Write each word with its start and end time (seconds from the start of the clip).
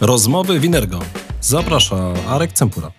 Rozmowy 0.00 0.60
Winergo. 0.60 1.00
Zaprasza 1.40 2.14
Arek 2.28 2.52
Cempura. 2.52 2.92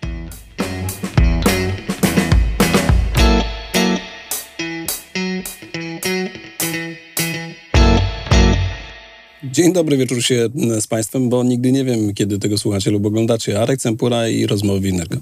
Dzień 9.44 9.72
dobry 9.72 9.96
wieczór 9.96 10.22
się 10.22 10.48
z 10.80 10.86
Państwem, 10.86 11.28
bo 11.28 11.44
nigdy 11.44 11.72
nie 11.72 11.84
wiem, 11.84 12.14
kiedy 12.14 12.38
tego 12.38 12.58
słuchacie 12.58 12.90
lub 12.90 13.06
oglądacie. 13.06 13.60
Arek 13.60 13.80
Cempura 13.80 14.28
i 14.28 14.46
Rozmowy 14.46 14.80
Winergo. 14.80 15.16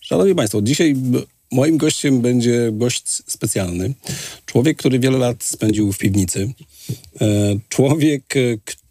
Szanowni 0.00 0.34
Państwo, 0.34 0.62
dzisiaj 0.62 0.96
moim 1.52 1.76
gościem 1.76 2.20
będzie 2.20 2.70
gość 2.72 3.08
specjalny. 3.08 3.94
Człowiek, 4.46 4.78
który 4.78 4.98
wiele 4.98 5.18
lat 5.18 5.44
spędził 5.44 5.92
w 5.92 5.98
piwnicy. 5.98 6.52
E, 7.20 7.56
człowiek, 7.68 8.24
który 8.64 8.83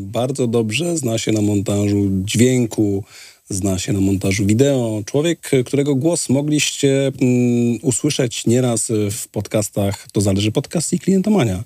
bardzo 0.00 0.46
dobrze 0.46 0.96
zna 0.96 1.18
się 1.18 1.32
na 1.32 1.40
montażu 1.40 2.08
dźwięku, 2.24 3.04
zna 3.48 3.78
się 3.78 3.92
na 3.92 4.00
montażu 4.00 4.46
wideo. 4.46 5.02
Człowiek, 5.06 5.50
którego 5.66 5.94
głos 5.94 6.28
mogliście 6.28 7.06
mm, 7.06 7.78
usłyszeć 7.82 8.46
nieraz 8.46 8.92
w 9.10 9.28
podcastach 9.28 10.08
To 10.12 10.20
zależy 10.20 10.52
podcast 10.52 10.92
i 10.92 10.98
klientomania. 10.98 11.64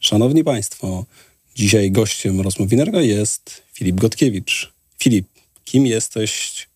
Szanowni 0.00 0.44
Państwo, 0.44 1.04
dzisiaj 1.54 1.90
gościem 1.90 2.40
rozmów 2.40 2.68
Winergo 2.68 3.00
jest 3.00 3.62
Filip 3.72 3.96
Gotkiewicz. 3.96 4.72
Filip, 4.98 5.26
kim 5.64 5.86
jesteś? 5.86 6.66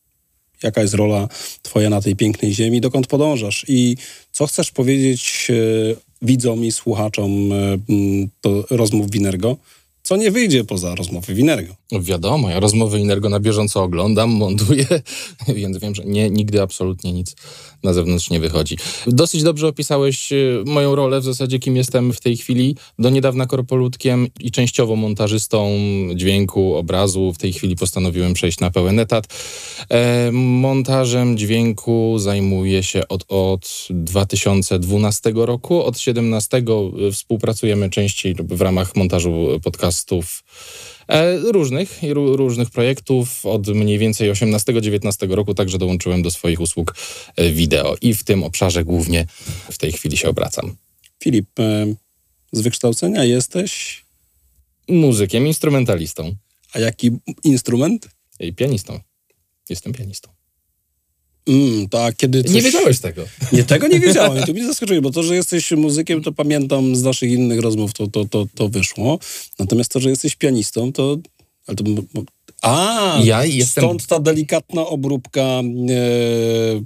Jaka 0.62 0.82
jest 0.82 0.94
rola 0.94 1.28
Twoja 1.62 1.90
na 1.90 2.00
tej 2.00 2.16
pięknej 2.16 2.54
ziemi? 2.54 2.80
Dokąd 2.80 3.06
podążasz? 3.06 3.64
I 3.68 3.96
co 4.32 4.46
chcesz 4.46 4.70
powiedzieć 4.70 5.48
e, 5.50 6.07
widzom 6.22 6.64
i 6.64 6.72
słuchaczom 6.72 7.52
e, 7.52 7.78
to 8.40 8.64
rozmów 8.70 9.10
Winergo? 9.10 9.56
Co 10.08 10.16
nie 10.16 10.30
wyjdzie 10.30 10.64
poza 10.64 10.94
rozmowy 10.94 11.34
Winergo. 11.34 11.74
Wiadomo, 11.92 12.50
ja 12.50 12.60
rozmowy 12.60 12.98
Winergo 12.98 13.28
na 13.28 13.40
bieżąco 13.40 13.82
oglądam, 13.82 14.30
montuję, 14.30 14.86
więc 15.56 15.78
wiem, 15.78 15.94
że 15.94 16.04
nie, 16.04 16.30
nigdy 16.30 16.62
absolutnie 16.62 17.12
nic 17.12 17.36
na 17.82 17.92
zewnątrz 17.92 18.30
nie 18.30 18.40
wychodzi. 18.40 18.76
Dosyć 19.06 19.42
dobrze 19.42 19.68
opisałeś 19.68 20.32
y, 20.32 20.62
moją 20.66 20.94
rolę, 20.94 21.20
w 21.20 21.24
zasadzie 21.24 21.58
kim 21.58 21.76
jestem 21.76 22.12
w 22.12 22.20
tej 22.20 22.36
chwili. 22.36 22.76
Do 22.98 23.10
niedawna 23.10 23.46
korpolutkiem 23.46 24.28
i 24.40 24.50
częściowo 24.50 24.96
montażystą 24.96 25.78
dźwięku, 26.14 26.76
obrazu. 26.76 27.32
W 27.32 27.38
tej 27.38 27.52
chwili 27.52 27.76
postanowiłem 27.76 28.34
przejść 28.34 28.60
na 28.60 28.70
pełen 28.70 28.98
etat. 28.98 29.26
E, 29.90 30.32
montażem 30.32 31.38
dźwięku 31.38 32.18
zajmuję 32.18 32.82
się 32.82 33.08
od, 33.08 33.24
od 33.28 33.88
2012 33.90 35.32
roku. 35.34 35.84
Od 35.84 35.94
2017 35.94 36.62
współpracujemy 37.12 37.90
częściej 37.90 38.34
w 38.38 38.60
ramach 38.60 38.96
montażu 38.96 39.48
podcastów 39.62 39.97
E, 41.08 41.38
różnych, 41.38 42.00
różnych 42.12 42.70
projektów. 42.70 43.46
Od 43.46 43.66
mniej 43.68 43.98
więcej 43.98 44.32
18-19 44.32 45.30
roku 45.30 45.54
także 45.54 45.78
dołączyłem 45.78 46.22
do 46.22 46.30
swoich 46.30 46.60
usług 46.60 46.94
e, 47.36 47.50
wideo 47.50 47.96
i 48.00 48.14
w 48.14 48.24
tym 48.24 48.44
obszarze 48.44 48.84
głównie 48.84 49.26
w 49.70 49.78
tej 49.78 49.92
chwili 49.92 50.16
się 50.16 50.28
obracam. 50.28 50.76
Filip, 51.22 51.60
e, 51.60 51.86
z 52.52 52.60
wykształcenia 52.60 53.24
jesteś? 53.24 54.04
Muzykiem, 54.88 55.46
instrumentalistą. 55.46 56.34
A 56.72 56.78
jaki 56.78 57.10
instrument? 57.44 58.08
Pianistą. 58.56 59.00
Jestem 59.68 59.92
pianistą. 59.92 60.37
Mm, 61.48 61.88
kiedy 62.16 62.44
coś... 62.44 62.52
Nie 62.52 62.62
wiedziałeś 62.62 62.98
tego. 63.00 63.24
Nie, 63.52 63.64
tego 63.64 63.88
nie 63.88 64.00
wiedziałem. 64.00 64.44
To 64.44 64.52
mnie 64.52 64.66
zaskoczyło, 64.66 65.00
bo 65.00 65.10
to, 65.10 65.22
że 65.22 65.34
jesteś 65.34 65.70
muzykiem, 65.70 66.22
to 66.22 66.32
pamiętam 66.32 66.96
z 66.96 67.02
naszych 67.02 67.30
innych 67.30 67.60
rozmów, 67.60 67.92
to, 67.92 68.06
to, 68.06 68.24
to, 68.24 68.46
to 68.54 68.68
wyszło. 68.68 69.18
Natomiast 69.58 69.92
to, 69.92 70.00
że 70.00 70.10
jesteś 70.10 70.36
pianistą, 70.36 70.92
to... 70.92 71.18
Ale 71.66 71.76
to 71.76 71.84
a, 72.62 73.18
ja 73.24 73.44
jestem... 73.44 73.84
stąd 73.84 74.06
ta 74.06 74.20
delikatna 74.20 74.86
obróbka 74.86 75.40
e, 75.40 75.62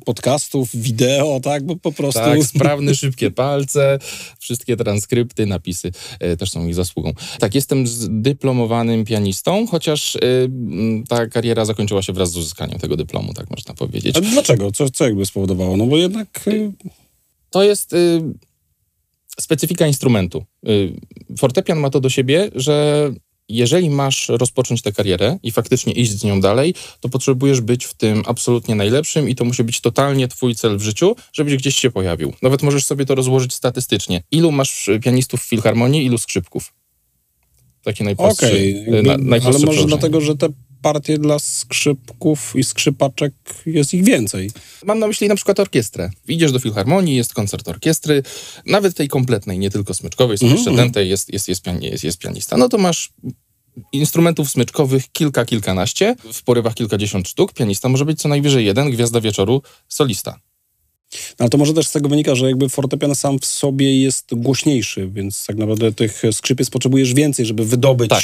podcastów, 0.04 0.68
wideo, 0.74 1.40
tak? 1.40 1.66
Bo 1.66 1.76
po 1.76 1.92
prostu... 1.92 2.20
Tak, 2.20 2.44
sprawne, 2.54 2.94
szybkie 2.94 3.30
palce, 3.30 3.98
wszystkie 4.38 4.76
transkrypty, 4.76 5.46
napisy 5.46 5.92
e, 6.20 6.36
też 6.36 6.50
są 6.50 6.64
mi 6.64 6.74
zasługą. 6.74 7.12
Tak, 7.38 7.54
jestem 7.54 7.84
dyplomowanym 8.08 9.04
pianistą, 9.04 9.66
chociaż 9.66 10.16
e, 10.16 10.18
ta 11.08 11.26
kariera 11.26 11.64
zakończyła 11.64 12.02
się 12.02 12.12
wraz 12.12 12.30
z 12.30 12.36
uzyskaniem 12.36 12.78
tego 12.78 12.96
dyplomu, 12.96 13.34
tak 13.34 13.50
można 13.50 13.74
powiedzieć. 13.74 14.16
A 14.16 14.20
dlaczego? 14.20 14.72
Co, 14.72 14.90
co 14.90 15.04
jakby 15.04 15.26
spowodowało? 15.26 15.76
No 15.76 15.86
bo 15.86 15.96
jednak... 15.96 16.28
E, 16.48 16.72
to 17.52 17.62
jest 17.62 17.92
y, 17.92 18.22
specyfika 19.40 19.86
instrumentu. 19.86 20.44
Y, 20.68 20.92
fortepian 21.38 21.78
ma 21.78 21.90
to 21.90 22.00
do 22.00 22.10
siebie, 22.10 22.50
że 22.54 23.10
jeżeli 23.48 23.90
masz 23.90 24.28
rozpocząć 24.28 24.82
tę 24.82 24.92
karierę 24.92 25.38
i 25.42 25.50
faktycznie 25.50 25.92
iść 25.92 26.12
z 26.12 26.24
nią 26.24 26.40
dalej, 26.40 26.74
to 27.00 27.08
potrzebujesz 27.08 27.60
być 27.60 27.84
w 27.84 27.94
tym 27.94 28.22
absolutnie 28.26 28.74
najlepszym 28.74 29.28
i 29.28 29.34
to 29.34 29.44
musi 29.44 29.64
być 29.64 29.80
totalnie 29.80 30.28
twój 30.28 30.54
cel 30.54 30.78
w 30.78 30.82
życiu, 30.82 31.16
żebyś 31.32 31.56
gdzieś 31.56 31.76
się 31.76 31.90
pojawił. 31.90 32.32
Nawet 32.42 32.62
możesz 32.62 32.84
sobie 32.84 33.06
to 33.06 33.14
rozłożyć 33.14 33.54
statystycznie. 33.54 34.22
Ilu 34.30 34.52
masz 34.52 34.90
pianistów 35.02 35.40
w 35.40 35.48
filharmonii, 35.48 36.04
ilu 36.06 36.18
skrzypków? 36.18 36.72
Taki 37.82 38.04
najprostszy. 38.04 38.46
Okej, 38.46 38.88
okay. 38.88 39.02
na, 39.02 39.36
ale 39.46 39.58
może 39.58 39.84
dlatego, 39.84 40.20
że 40.20 40.36
te 40.36 40.48
partie 40.82 41.18
dla 41.18 41.38
skrzypków 41.38 42.52
i 42.56 42.64
skrzypaczek 42.64 43.32
jest 43.66 43.94
ich 43.94 44.04
więcej. 44.04 44.50
Mam 44.84 44.98
na 44.98 45.06
myśli 45.06 45.28
na 45.28 45.34
przykład 45.34 45.60
orkiestrę. 45.60 46.10
Idziesz 46.28 46.52
do 46.52 46.58
filharmonii, 46.58 47.16
jest 47.16 47.34
koncert 47.34 47.68
orkiestry, 47.68 48.22
nawet 48.66 48.94
tej 48.96 49.08
kompletnej, 49.08 49.58
nie 49.58 49.70
tylko 49.70 49.94
smyczkowej, 49.94 50.38
są 50.38 50.46
mm 50.46 50.54
-hmm. 50.54 50.58
jeszcze 50.58 50.70
mhm. 50.70 50.88
dętej, 50.88 51.08
jest, 51.08 51.32
jest, 51.32 51.48
jest, 51.48 51.66
jest, 51.80 52.04
jest 52.04 52.18
pianista. 52.18 52.56
No 52.56 52.68
to 52.68 52.78
masz 52.78 53.12
instrumentów 53.92 54.50
smyczkowych 54.50 55.12
kilka, 55.12 55.44
kilkanaście, 55.44 56.16
w 56.32 56.42
porywach 56.42 56.74
kilkadziesiąt 56.74 57.28
sztuk. 57.28 57.52
Pianista 57.52 57.88
może 57.88 58.04
być 58.04 58.20
co 58.20 58.28
najwyżej 58.28 58.66
jeden, 58.66 58.90
gwiazda 58.90 59.20
wieczoru, 59.20 59.62
solista. 59.88 60.40
No, 61.12 61.18
ale 61.38 61.48
to 61.48 61.58
może 61.58 61.74
też 61.74 61.86
z 61.86 61.92
tego 61.92 62.08
wynika, 62.08 62.34
że 62.34 62.46
jakby 62.46 62.68
fortepian 62.68 63.14
sam 63.14 63.38
w 63.38 63.46
sobie 63.46 64.00
jest 64.00 64.28
głośniejszy, 64.32 65.08
więc 65.08 65.46
tak 65.46 65.56
naprawdę 65.56 65.92
tych 65.92 66.22
skrzypiec 66.32 66.70
potrzebujesz 66.70 67.14
więcej, 67.14 67.46
żeby 67.46 67.64
wydobyć 67.64 68.10
tak. 68.10 68.22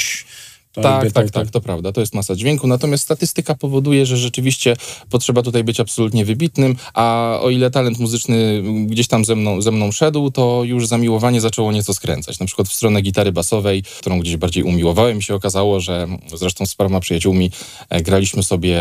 Tak, 0.73 1.11
tak, 1.11 1.31
tak, 1.31 1.49
to 1.49 1.61
prawda, 1.61 1.91
to 1.91 2.01
jest 2.01 2.15
masa 2.15 2.35
dźwięku, 2.35 2.67
natomiast 2.67 3.03
statystyka 3.03 3.55
powoduje, 3.55 4.05
że 4.05 4.17
rzeczywiście 4.17 4.75
potrzeba 5.09 5.41
tutaj 5.41 5.63
być 5.63 5.79
absolutnie 5.79 6.25
wybitnym, 6.25 6.75
a 6.93 7.37
o 7.41 7.49
ile 7.49 7.71
talent 7.71 7.99
muzyczny 7.99 8.63
gdzieś 8.85 9.07
tam 9.07 9.25
ze 9.25 9.35
mną, 9.35 9.61
ze 9.61 9.71
mną 9.71 9.91
szedł, 9.91 10.31
to 10.31 10.61
już 10.63 10.87
zamiłowanie 10.87 11.41
zaczęło 11.41 11.71
nieco 11.71 11.93
skręcać. 11.93 12.39
Na 12.39 12.45
przykład 12.45 12.67
w 12.67 12.73
stronę 12.73 13.01
gitary 13.01 13.31
basowej, 13.31 13.83
którą 13.99 14.19
gdzieś 14.19 14.37
bardziej 14.37 14.63
umiłowałem, 14.63 15.21
się 15.21 15.35
okazało, 15.35 15.79
że 15.79 16.07
zresztą 16.35 16.65
z 16.65 16.75
paroma 16.75 16.99
przyjaciółmi 16.99 17.51
e, 17.89 18.01
graliśmy 18.01 18.43
sobie 18.43 18.79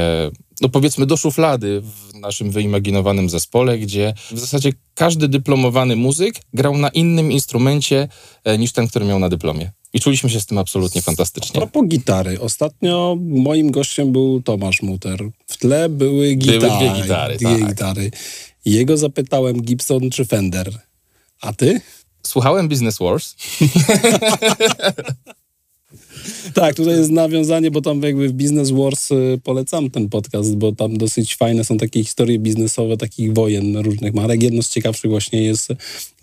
no 0.60 0.68
powiedzmy 0.68 1.06
do 1.06 1.16
szuflady 1.16 1.80
w 1.80 2.14
naszym 2.14 2.50
wyimaginowanym 2.50 3.30
zespole, 3.30 3.78
gdzie 3.78 4.14
w 4.30 4.38
zasadzie 4.38 4.72
każdy 4.94 5.28
dyplomowany 5.28 5.96
muzyk 5.96 6.34
grał 6.52 6.78
na 6.78 6.88
innym 6.88 7.32
instrumencie 7.32 8.08
e, 8.44 8.58
niż 8.58 8.72
ten, 8.72 8.88
który 8.88 9.04
miał 9.04 9.18
na 9.18 9.28
dyplomie. 9.28 9.70
I 9.92 10.00
czuliśmy 10.00 10.30
się 10.30 10.40
z 10.40 10.46
tym 10.46 10.58
absolutnie 10.58 11.02
fantastycznie. 11.02 11.50
A 11.56 11.66
propos 11.66 11.88
gitary. 11.88 12.40
Ostatnio 12.40 13.16
moim 13.20 13.70
gościem 13.70 14.12
był 14.12 14.42
Tomasz 14.42 14.82
Muter. 14.82 15.20
W 15.46 15.56
tle 15.56 15.88
były 15.88 16.34
gitary. 16.34 16.58
Były 16.58 16.90
dwie 16.90 17.02
gitary, 17.02 17.36
dwie 17.36 17.58
tak. 17.58 17.68
gitary. 17.68 18.10
Jego 18.64 18.96
zapytałem 18.96 19.62
Gibson 19.62 20.10
czy 20.10 20.24
Fender. 20.24 20.80
A 21.40 21.52
ty? 21.52 21.80
Słuchałem 22.22 22.68
Business 22.68 22.98
Wars. 22.98 23.34
Tak, 26.54 26.74
tutaj 26.74 26.96
jest 26.96 27.10
nawiązanie, 27.10 27.70
bo 27.70 27.80
tam 27.80 28.02
jakby 28.02 28.28
w 28.28 28.32
Business 28.32 28.70
Wars 28.70 29.10
y, 29.10 29.40
polecam 29.44 29.90
ten 29.90 30.08
podcast, 30.08 30.56
bo 30.56 30.72
tam 30.72 30.98
dosyć 30.98 31.36
fajne 31.36 31.64
są 31.64 31.78
takie 31.78 32.04
historie 32.04 32.38
biznesowe 32.38 32.96
takich 32.96 33.34
wojen 33.34 33.76
różnych 33.76 34.14
marek. 34.14 34.42
Jedno 34.42 34.62
z 34.62 34.68
ciekawszych 34.68 35.10
właśnie 35.10 35.42
jest 35.42 35.68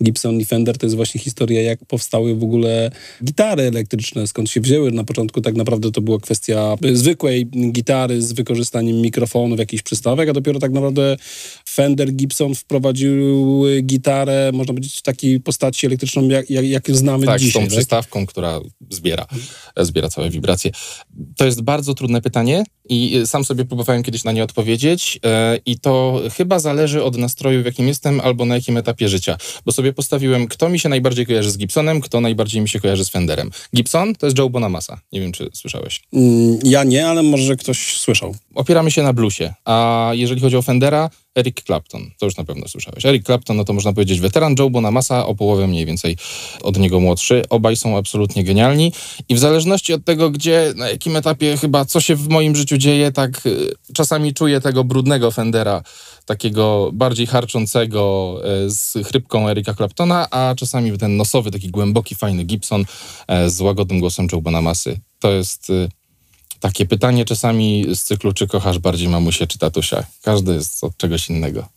Gibson 0.04 0.40
i 0.40 0.44
Fender, 0.44 0.78
to 0.78 0.86
jest 0.86 0.96
właśnie 0.96 1.20
historia, 1.20 1.62
jak 1.62 1.84
powstały 1.84 2.34
w 2.34 2.42
ogóle 2.42 2.90
gitary 3.24 3.62
elektryczne, 3.62 4.26
skąd 4.26 4.50
się 4.50 4.60
wzięły. 4.60 4.92
Na 4.92 5.04
początku 5.04 5.40
tak 5.40 5.54
naprawdę 5.54 5.92
to 5.92 6.00
była 6.00 6.18
kwestia 6.18 6.76
zwykłej 6.92 7.46
gitary 7.46 8.22
z 8.22 8.32
wykorzystaniem 8.32 8.96
mikrofonów, 8.96 9.58
jakichś 9.58 9.82
przystawek, 9.82 10.28
a 10.28 10.32
dopiero 10.32 10.58
tak 10.58 10.72
naprawdę 10.72 11.16
Fender, 11.68 12.12
Gibson 12.12 12.54
wprowadziły 12.54 13.82
gitarę, 13.82 14.50
można 14.54 14.74
powiedzieć, 14.74 14.94
w 14.96 15.02
takiej 15.02 15.40
postaci 15.40 15.86
elektryczną, 15.86 16.28
jak, 16.28 16.50
jak, 16.50 16.66
jak 16.66 16.96
znamy 16.96 17.26
tak, 17.26 17.40
dzisiaj. 17.40 17.50
Z 17.50 17.54
tą 17.54 17.60
tak? 17.60 17.70
przystawką, 17.70 18.26
która 18.26 18.60
zbiera, 18.90 19.26
zbiera 19.76 19.95
całe 20.02 20.30
wibracje. 20.30 20.70
To 21.36 21.44
jest 21.44 21.62
bardzo 21.62 21.94
trudne 21.94 22.22
pytanie 22.22 22.64
i 22.88 23.22
sam 23.26 23.44
sobie 23.44 23.64
próbowałem 23.64 24.02
kiedyś 24.02 24.24
na 24.24 24.32
nie 24.32 24.44
odpowiedzieć 24.44 25.20
e, 25.24 25.58
i 25.66 25.78
to 25.78 26.22
chyba 26.36 26.58
zależy 26.58 27.04
od 27.04 27.16
nastroju, 27.16 27.62
w 27.62 27.64
jakim 27.64 27.88
jestem 27.88 28.20
albo 28.20 28.44
na 28.44 28.54
jakim 28.54 28.76
etapie 28.76 29.08
życia, 29.08 29.36
bo 29.66 29.72
sobie 29.72 29.92
postawiłem, 29.92 30.46
kto 30.46 30.68
mi 30.68 30.78
się 30.78 30.88
najbardziej 30.88 31.26
kojarzy 31.26 31.50
z 31.50 31.58
Gibsonem, 31.58 32.00
kto 32.00 32.20
najbardziej 32.20 32.62
mi 32.62 32.68
się 32.68 32.80
kojarzy 32.80 33.04
z 33.04 33.08
Fenderem. 33.08 33.50
Gibson 33.76 34.14
to 34.14 34.26
jest 34.26 34.38
Joe 34.38 34.50
Bonamassa. 34.50 35.00
Nie 35.12 35.20
wiem, 35.20 35.32
czy 35.32 35.50
słyszałeś. 35.54 36.02
Mm, 36.12 36.58
ja 36.64 36.84
nie, 36.84 37.08
ale 37.08 37.22
może 37.22 37.56
ktoś 37.56 37.96
słyszał. 37.96 38.34
Opieramy 38.54 38.90
się 38.90 39.02
na 39.02 39.12
bluesie, 39.12 39.54
a 39.64 40.10
jeżeli 40.14 40.40
chodzi 40.40 40.56
o 40.56 40.62
Fendera, 40.62 41.10
Eric 41.36 41.62
Clapton, 41.62 42.10
to 42.18 42.26
już 42.26 42.36
na 42.36 42.44
pewno 42.44 42.68
słyszałeś. 42.68 43.06
Eric 43.06 43.26
Clapton, 43.26 43.56
no 43.56 43.64
to 43.64 43.72
można 43.72 43.92
powiedzieć 43.92 44.20
weteran, 44.20 44.54
Joe 44.58 44.70
Bonamassa 44.70 45.26
o 45.26 45.34
połowę 45.34 45.66
mniej 45.66 45.86
więcej 45.86 46.16
od 46.62 46.78
niego 46.78 47.00
młodszy. 47.00 47.42
Obaj 47.50 47.76
są 47.76 47.96
absolutnie 47.96 48.44
genialni 48.44 48.92
i 49.28 49.34
w 49.34 49.38
zależności 49.38 49.92
od 49.92 50.04
tego, 50.04 50.30
gdzie, 50.30 50.72
na 50.76 50.88
jakim 50.88 51.16
etapie 51.16 51.56
chyba, 51.56 51.84
co 51.84 52.00
się 52.00 52.16
w 52.16 52.28
moim 52.28 52.56
życiu 52.56 52.78
dzieje, 52.78 53.12
tak 53.12 53.46
y, 53.46 53.72
czasami 53.94 54.34
czuję 54.34 54.60
tego 54.60 54.84
brudnego 54.84 55.30
Fendera, 55.30 55.82
takiego 56.26 56.90
bardziej 56.92 57.26
harczącego 57.26 58.36
e, 58.44 58.70
z 58.70 58.92
chrypką 59.06 59.48
Erika 59.48 59.74
Claptona, 59.74 60.30
a 60.30 60.54
czasami 60.54 60.98
ten 60.98 61.16
nosowy, 61.16 61.50
taki 61.50 61.68
głęboki, 61.68 62.14
fajny 62.14 62.44
Gibson 62.44 62.84
e, 63.28 63.50
z 63.50 63.60
łagodnym 63.60 64.00
głosem 64.00 64.28
Joe 64.32 64.40
Bonamassy. 64.40 65.00
To 65.20 65.32
jest 65.32 65.70
y, 65.70 65.88
takie 66.60 66.86
pytanie 66.86 67.24
czasami 67.24 67.86
z 67.94 68.02
cyklu, 68.02 68.32
czy 68.32 68.46
kochasz 68.46 68.78
bardziej 68.78 69.08
mamusię 69.08 69.46
czy 69.46 69.58
tatusia. 69.58 70.06
Każdy 70.22 70.54
jest 70.54 70.84
od 70.84 70.96
czegoś 70.96 71.30
innego. 71.30 71.68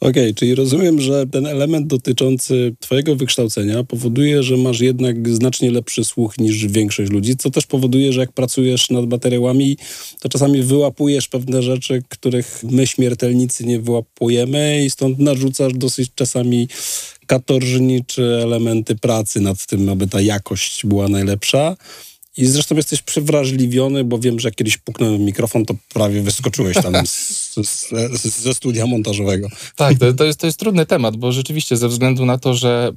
Okej, 0.00 0.22
okay, 0.22 0.34
czyli 0.34 0.54
rozumiem, 0.54 1.00
że 1.00 1.26
ten 1.26 1.46
element 1.46 1.86
dotyczący 1.86 2.74
Twojego 2.80 3.16
wykształcenia 3.16 3.84
powoduje, 3.84 4.42
że 4.42 4.56
masz 4.56 4.80
jednak 4.80 5.28
znacznie 5.28 5.70
lepszy 5.70 6.04
słuch 6.04 6.38
niż 6.38 6.66
większość 6.66 7.10
ludzi, 7.10 7.36
co 7.36 7.50
też 7.50 7.66
powoduje, 7.66 8.12
że 8.12 8.20
jak 8.20 8.32
pracujesz 8.32 8.90
nad 8.90 9.10
materiałami, 9.10 9.76
to 10.20 10.28
czasami 10.28 10.62
wyłapujesz 10.62 11.28
pewne 11.28 11.62
rzeczy, 11.62 12.02
których 12.08 12.62
my 12.70 12.86
śmiertelnicy 12.86 13.64
nie 13.64 13.80
wyłapujemy 13.80 14.84
i 14.84 14.90
stąd 14.90 15.18
narzucasz 15.18 15.72
dosyć 15.74 16.10
czasami 16.14 16.68
katorżnicze 17.26 18.40
elementy 18.42 18.96
pracy 18.96 19.40
nad 19.40 19.66
tym, 19.66 19.88
aby 19.88 20.06
ta 20.06 20.20
jakość 20.20 20.86
była 20.86 21.08
najlepsza. 21.08 21.76
I 22.36 22.46
zresztą 22.46 22.76
jesteś 22.76 23.02
przywrażliwiony, 23.02 24.04
bo 24.04 24.18
wiem, 24.18 24.40
że 24.40 24.50
kiedyś 24.50 24.76
puknąłem 24.76 25.24
mikrofon, 25.24 25.64
to 25.64 25.74
prawie 25.94 26.22
wyskoczyłeś 26.22 26.76
tam 26.82 26.92
ze 28.42 28.54
studia 28.54 28.86
montażowego. 28.86 29.48
Tak, 29.76 29.98
to, 29.98 30.12
to, 30.12 30.24
jest, 30.24 30.40
to 30.40 30.46
jest 30.46 30.58
trudny 30.58 30.86
temat, 30.86 31.16
bo 31.16 31.32
rzeczywiście 31.32 31.76
ze 31.76 31.88
względu 31.88 32.26
na 32.26 32.38
to, 32.38 32.54
że 32.54 32.92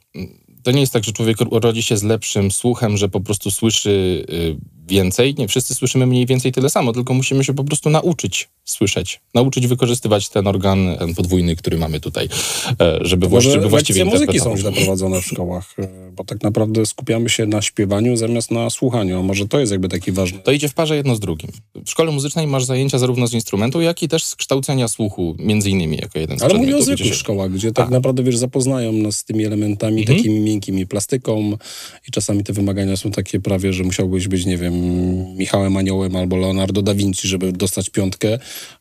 to 0.63 0.71
nie 0.71 0.81
jest 0.81 0.93
tak, 0.93 1.03
że 1.03 1.11
człowiek 1.11 1.37
rodzi 1.51 1.83
się 1.83 1.97
z 1.97 2.03
lepszym 2.03 2.51
słuchem, 2.51 2.97
że 2.97 3.09
po 3.09 3.21
prostu 3.21 3.51
słyszy 3.51 4.25
y, 4.29 4.57
więcej. 4.87 5.35
Nie, 5.37 5.47
wszyscy 5.47 5.75
słyszymy 5.75 6.05
mniej 6.05 6.25
więcej 6.25 6.51
tyle 6.51 6.69
samo, 6.69 6.93
tylko 6.93 7.13
musimy 7.13 7.43
się 7.43 7.53
po 7.53 7.63
prostu 7.63 7.89
nauczyć 7.89 8.49
słyszeć, 8.65 9.21
nauczyć 9.33 9.67
wykorzystywać 9.67 10.29
ten 10.29 10.47
organ 10.47 10.95
ten 10.99 11.15
podwójny, 11.15 11.55
który 11.55 11.77
mamy 11.77 11.99
tutaj, 11.99 12.29
e, 12.81 12.99
żeby, 13.01 13.29
Może 13.29 13.51
żeby 13.51 13.69
właściwie 13.69 14.05
muzyki 14.05 14.39
są 14.39 14.57
źle 14.57 14.71
prowadzone 14.71 15.21
w 15.21 15.25
szkołach, 15.25 15.75
e, 15.79 16.11
bo 16.11 16.23
tak 16.23 16.43
naprawdę 16.43 16.85
skupiamy 16.85 17.29
się 17.29 17.45
na 17.45 17.61
śpiewaniu 17.61 18.17
zamiast 18.17 18.51
na 18.51 18.69
słuchaniu, 18.69 19.19
a 19.19 19.23
może 19.23 19.47
to 19.47 19.59
jest 19.59 19.71
jakby 19.71 19.89
taki 19.89 20.11
ważny. 20.11 20.39
To 20.39 20.51
idzie 20.51 20.69
w 20.69 20.73
parze 20.73 20.95
jedno 20.95 21.15
z 21.15 21.19
drugim. 21.19 21.49
W 21.85 21.89
szkole 21.89 22.11
muzycznej 22.11 22.47
masz 22.47 22.65
zajęcia 22.65 22.99
zarówno 22.99 23.27
z 23.27 23.33
instrumentu, 23.33 23.81
jak 23.81 24.03
i 24.03 24.07
też 24.07 24.23
z 24.23 24.35
kształcenia 24.35 24.87
słuchu, 24.87 25.35
między 25.39 25.69
innymi 25.69 25.97
jako 25.97 26.19
jeden 26.19 26.39
z 26.39 26.43
Ale 26.43 26.53
mówię 26.53 26.77
o 26.77 26.81
zwykłych 26.81 27.15
szkołach, 27.15 27.51
gdzie 27.51 27.71
tak 27.71 27.87
a. 27.87 27.89
naprawdę, 27.89 28.23
wiesz, 28.23 28.37
zapoznają 28.37 28.91
nas 28.91 29.15
z 29.15 29.23
tymi 29.23 29.45
elementami 29.45 30.01
mhm. 30.01 30.17
takimi 30.17 30.39
miękkimi, 30.39 30.87
plastyką 30.87 31.57
i 32.07 32.11
czasami 32.11 32.43
te 32.43 32.53
wymagania 32.53 32.97
są 32.97 33.11
takie 33.11 33.39
prawie, 33.39 33.73
że 33.73 33.83
musiałbyś 33.83 34.27
być, 34.27 34.45
nie 34.45 34.57
wiem, 34.57 34.72
Michałem 35.35 35.77
Aniołem 35.77 36.15
albo 36.15 36.37
Leonardo 36.37 36.81
da 36.81 36.95
Vinci, 36.95 37.27
żeby 37.27 37.51
dostać 37.51 37.89
piątkę. 37.89 38.39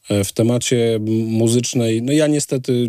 E, 0.09 0.25
w 0.25 0.33
temacie 0.33 0.99
muzycznej, 1.27 2.03
no 2.03 2.13
ja 2.13 2.27
niestety 2.27 2.89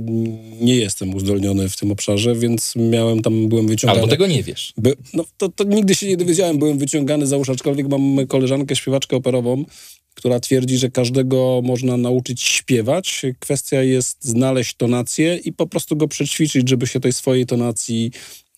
nie 0.62 0.76
jestem 0.76 1.16
uzdolniony 1.16 1.70
w 1.70 1.78
tym 1.78 1.92
obszarze, 1.92 2.36
więc 2.36 2.74
miałem 2.76 3.22
tam, 3.22 3.50
byłem 3.50 3.68
wyciągany... 3.68 4.00
Albo 4.00 4.12
tego 4.12 4.28
nie 4.28 4.44
wiesz. 4.44 4.74
By, 4.78 4.96
no 5.14 5.26
to, 5.38 5.50
to 5.50 5.64
nigdy 5.64 5.96
się 5.96 6.08
nie 6.08 6.18
dowiedziałem, 6.18 6.58
byłem 6.58 6.78
wyciągany 6.78 7.28
za 7.28 7.38
uszy, 7.38 7.52
aczkolwiek 7.52 7.88
mam 7.88 8.28
koleżankę, 8.28 8.76
śpiewaczkę 8.76 9.16
operową, 9.16 9.66
która 10.14 10.40
twierdzi, 10.40 10.78
że 10.78 10.90
każdego 10.90 11.62
można 11.64 11.98
nauczyć 11.98 12.42
śpiewać. 12.42 13.22
Kwestia 13.40 13.82
jest 13.82 14.26
znaleźć 14.26 14.76
tonację 14.76 15.36
i 15.36 15.54
po 15.54 15.68
prostu 15.68 15.96
go 15.96 16.08
przećwiczyć, 16.08 16.70
żeby 16.70 16.88
się 16.88 17.00
tej 17.00 17.14
swojej 17.14 17.46
tonacji 17.46 18.12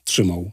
trzymał. 0.04 0.52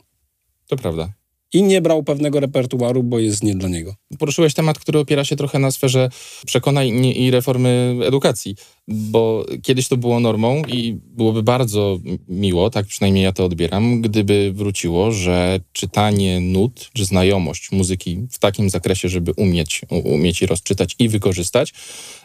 To 0.66 0.76
prawda 0.76 1.21
i 1.52 1.62
nie 1.62 1.82
brał 1.82 2.02
pewnego 2.02 2.40
repertuaru, 2.40 3.02
bo 3.02 3.18
jest 3.18 3.42
nie 3.42 3.54
dla 3.54 3.68
niego. 3.68 3.94
Poruszyłeś 4.18 4.54
temat, 4.54 4.78
który 4.78 4.98
opiera 4.98 5.24
się 5.24 5.36
trochę 5.36 5.58
na 5.58 5.70
sferze 5.70 6.10
przekonań 6.46 7.06
i 7.06 7.30
reformy 7.30 7.96
edukacji, 8.04 8.56
bo 8.88 9.46
kiedyś 9.62 9.88
to 9.88 9.96
było 9.96 10.20
normą 10.20 10.62
i 10.68 10.98
byłoby 11.04 11.42
bardzo 11.42 11.98
miło, 12.28 12.70
tak 12.70 12.86
przynajmniej 12.86 13.24
ja 13.24 13.32
to 13.32 13.44
odbieram, 13.44 14.00
gdyby 14.00 14.52
wróciło, 14.54 15.12
że 15.12 15.60
czytanie 15.72 16.40
nut, 16.40 16.90
czy 16.94 17.04
znajomość 17.04 17.72
muzyki 17.72 18.26
w 18.30 18.38
takim 18.38 18.70
zakresie, 18.70 19.08
żeby 19.08 19.32
umieć, 19.36 19.80
umieć 20.04 20.42
i 20.42 20.46
rozczytać 20.46 20.96
i 20.98 21.08
wykorzystać, 21.08 21.74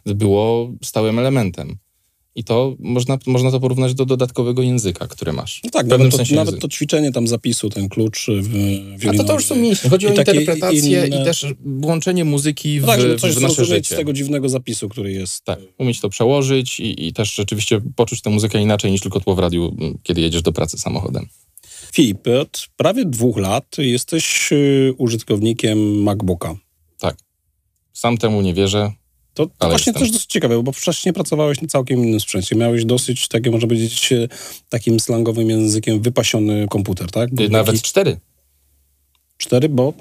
było 0.05 0.71
stałym 0.83 1.19
elementem. 1.19 1.77
I 2.37 2.43
to 2.43 2.75
można, 2.79 3.17
można 3.27 3.51
to 3.51 3.59
porównać 3.59 3.93
do 3.93 4.05
dodatkowego 4.05 4.61
języka, 4.61 5.07
który 5.07 5.33
masz. 5.33 5.61
No 5.63 5.69
tak, 5.69 5.87
nawet 5.87 6.11
to, 6.11 6.35
nawet 6.35 6.59
to, 6.59 6.67
ćwiczenie 6.67 7.11
tam 7.11 7.27
zapisu, 7.27 7.69
ten 7.69 7.89
klucz 7.89 8.27
w, 8.41 9.09
A 9.09 9.13
to, 9.13 9.23
to 9.23 9.33
już 9.33 9.45
są 9.45 9.55
mięśnie. 9.55 9.89
Chodzi 9.89 10.07
o 10.07 10.09
interpretację 10.09 11.05
inne... 11.05 11.21
i 11.21 11.25
też 11.25 11.45
włączenie 11.65 12.25
muzyki 12.25 12.79
w, 12.79 12.81
no 12.81 12.87
tak, 12.87 13.01
żeby 13.01 13.19
coś 13.19 13.35
w 13.35 13.41
nasze 13.41 13.65
życie. 13.65 13.95
z 13.95 13.97
tego 13.97 14.13
dziwnego 14.13 14.49
zapisu, 14.49 14.89
który 14.89 15.11
jest. 15.11 15.43
Tak, 15.43 15.59
umieć 15.77 15.99
to 15.99 16.09
przełożyć 16.09 16.79
i, 16.79 17.07
i 17.07 17.13
też 17.13 17.35
rzeczywiście 17.35 17.81
poczuć 17.95 18.21
tę 18.21 18.29
muzykę 18.29 18.61
inaczej 18.61 18.91
niż 18.91 19.01
tylko 19.01 19.19
tło 19.19 19.35
w 19.35 19.39
radiu, 19.39 19.75
kiedy 20.03 20.21
jedziesz 20.21 20.41
do 20.41 20.51
pracy 20.51 20.77
samochodem. 20.77 21.27
Filip, 21.93 22.27
od 22.41 22.67
prawie 22.75 23.05
dwóch 23.05 23.37
lat 23.37 23.75
jesteś 23.77 24.51
y, 24.51 24.93
użytkownikiem 24.97 26.03
MacBooka. 26.03 26.55
Tak. 26.99 27.17
Sam 27.93 28.17
temu 28.17 28.41
nie 28.41 28.53
wierzę. 28.53 28.91
To, 29.37 29.47
to 29.57 29.69
właśnie 29.69 29.93
też 29.93 30.11
dosyć 30.11 30.25
ciekawe, 30.25 30.63
bo 30.63 30.71
wcześniej 30.71 31.13
pracowałeś 31.13 31.61
na 31.61 31.67
całkiem 31.67 32.03
innym 32.03 32.19
sprzęcie. 32.19 32.55
Miałeś 32.55 32.85
dosyć, 32.85 33.27
takie 33.27 33.51
można 33.51 33.67
powiedzieć, 33.67 34.11
e, 34.11 34.27
takim 34.69 34.99
slangowym 34.99 35.49
językiem 35.49 36.01
wypasiony 36.01 36.67
komputer, 36.69 37.11
tak? 37.11 37.33
Był 37.33 37.49
Nawet 37.49 37.75
taki... 37.75 37.87
cztery. 37.87 38.19
Cztery, 39.37 39.69
bo 39.69 39.93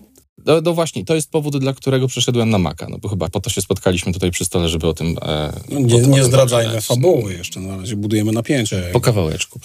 no, 0.46 0.60
no, 0.60 0.74
właśnie, 0.74 1.04
to 1.04 1.14
jest 1.14 1.30
powód, 1.30 1.56
dla 1.58 1.72
którego 1.72 2.08
przeszedłem 2.08 2.50
na 2.50 2.58
Maca, 2.58 2.86
no 2.90 2.98
bo 2.98 3.08
chyba 3.08 3.28
po 3.28 3.40
to 3.40 3.50
się 3.50 3.60
spotkaliśmy 3.60 4.12
tutaj 4.12 4.30
przy 4.30 4.44
stole, 4.44 4.68
żeby 4.68 4.88
o 4.88 4.94
tym... 4.94 5.16
E, 5.22 5.52
no, 5.70 5.80
nie, 5.80 6.00
nie 6.00 6.24
zdradzajmy 6.24 6.80
fabuły 6.80 7.34
jeszcze, 7.34 7.60
na 7.60 7.76
razie 7.76 7.96
budujemy 7.96 8.32
napięcie. 8.32 8.90
Po 8.92 9.00
kawałeczku. 9.00 9.60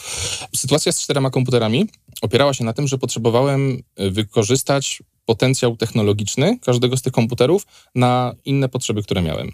Sytuacja 0.56 0.92
z 0.92 1.02
czterema 1.02 1.30
komputerami 1.30 1.86
opierała 2.22 2.54
się 2.54 2.64
na 2.64 2.74
tym, 2.74 2.88
że 2.88 2.98
potrzebowałem 2.98 3.84
e, 3.96 4.10
wykorzystać 4.10 5.04
potencjał 5.26 5.78
technologiczny 5.78 6.60
każdego 6.60 6.98
z 6.98 7.02
tych 7.02 7.14
komputerów 7.14 7.68
na 7.96 8.36
inne 8.46 8.70
potrzeby, 8.70 9.04
które 9.04 9.22
miałem. 9.22 9.52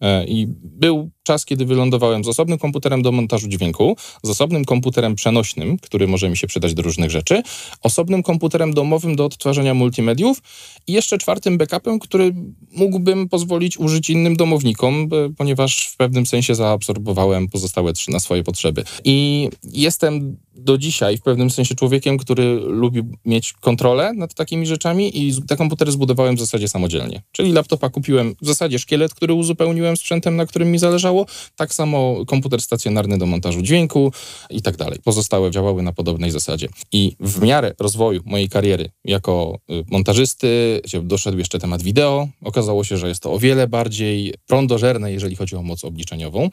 E, 0.00 0.24
I 0.24 0.46
był 0.62 1.10
czas, 1.22 1.44
kiedy 1.44 1.64
wylądowałem 1.64 2.24
z 2.24 2.28
osobnym 2.28 2.58
komputerem 2.58 3.02
do 3.02 3.12
montażu 3.12 3.48
dźwięku, 3.48 3.96
z 4.22 4.30
osobnym 4.30 4.64
komputerem 4.64 5.14
przenośnym, 5.14 5.78
który 5.78 6.08
może 6.08 6.28
mi 6.28 6.36
się 6.36 6.46
przydać 6.46 6.74
do 6.74 6.82
różnych 6.82 7.10
rzeczy, 7.10 7.42
osobnym 7.82 8.22
komputerem 8.22 8.74
domowym 8.74 9.16
do 9.16 9.24
odtwarzania 9.24 9.74
multimediów 9.74 10.42
i 10.86 10.92
jeszcze 10.92 11.18
czwartym 11.18 11.58
backupem, 11.58 11.98
który 11.98 12.34
mógłbym 12.76 13.28
pozwolić 13.28 13.78
użyć 13.78 14.10
innym 14.10 14.36
domownikom, 14.36 15.08
ponieważ 15.36 15.86
w 15.86 15.96
pewnym 15.96 16.26
sensie 16.26 16.54
zaabsorbowałem 16.54 17.48
pozostałe 17.48 17.92
trzy 17.92 18.10
na 18.10 18.20
swoje 18.20 18.42
potrzeby. 18.42 18.84
I 19.04 19.48
jestem 19.72 20.36
do 20.54 20.78
dzisiaj 20.78 21.18
w 21.18 21.22
pewnym 21.22 21.50
sensie 21.50 21.74
człowiekiem, 21.74 22.18
który 22.18 22.54
lubi 22.54 23.02
mieć 23.24 23.52
kontrolę 23.52 24.12
nad 24.12 24.34
takimi 24.34 24.66
rzeczami 24.66 25.18
i 25.18 25.42
te 25.42 25.56
komputery 25.56 25.92
zbudowałem 25.92 26.36
w 26.36 26.40
zasadzie 26.40 26.68
samodzielnie. 26.68 27.22
Czyli 27.32 27.52
laptopa 27.52 27.90
kupiłem 27.90 28.34
w 28.42 28.46
zasadzie 28.46 28.78
szkielet, 28.78 29.14
który 29.14 29.34
uzupełniłem 29.34 29.96
sprzętem, 29.96 30.36
na 30.36 30.46
którym 30.46 30.70
mi 30.70 30.78
zależało, 30.78 31.26
tak 31.56 31.74
samo 31.74 32.24
komputer 32.26 32.62
stacjonarny 32.62 33.18
do 33.18 33.26
montażu 33.26 33.62
dźwięku 33.62 34.12
i 34.50 34.62
tak 34.62 34.76
dalej. 34.76 34.98
Pozostałe 35.04 35.50
działały 35.50 35.82
na 35.82 35.92
podobnej 35.92 36.30
zasadzie. 36.30 36.68
I 36.92 37.16
w 37.20 37.42
miarę 37.42 37.74
rozwoju 37.78 38.22
mojej 38.24 38.48
kariery 38.48 38.90
jako 39.04 39.58
y, 39.70 39.84
montażysty, 39.90 40.80
doszedł 41.02 41.38
jeszcze 41.38 41.58
temat 41.58 41.82
wideo, 41.82 42.28
okazało 42.42 42.84
się, 42.84 42.96
że 42.96 43.08
jest 43.08 43.22
to 43.22 43.32
o 43.32 43.38
wiele 43.38 43.68
bardziej 43.68 44.34
prądożerne, 44.46 45.12
jeżeli 45.12 45.36
chodzi 45.36 45.56
o 45.56 45.62
moc 45.62 45.84
obliczeniową. 45.84 46.50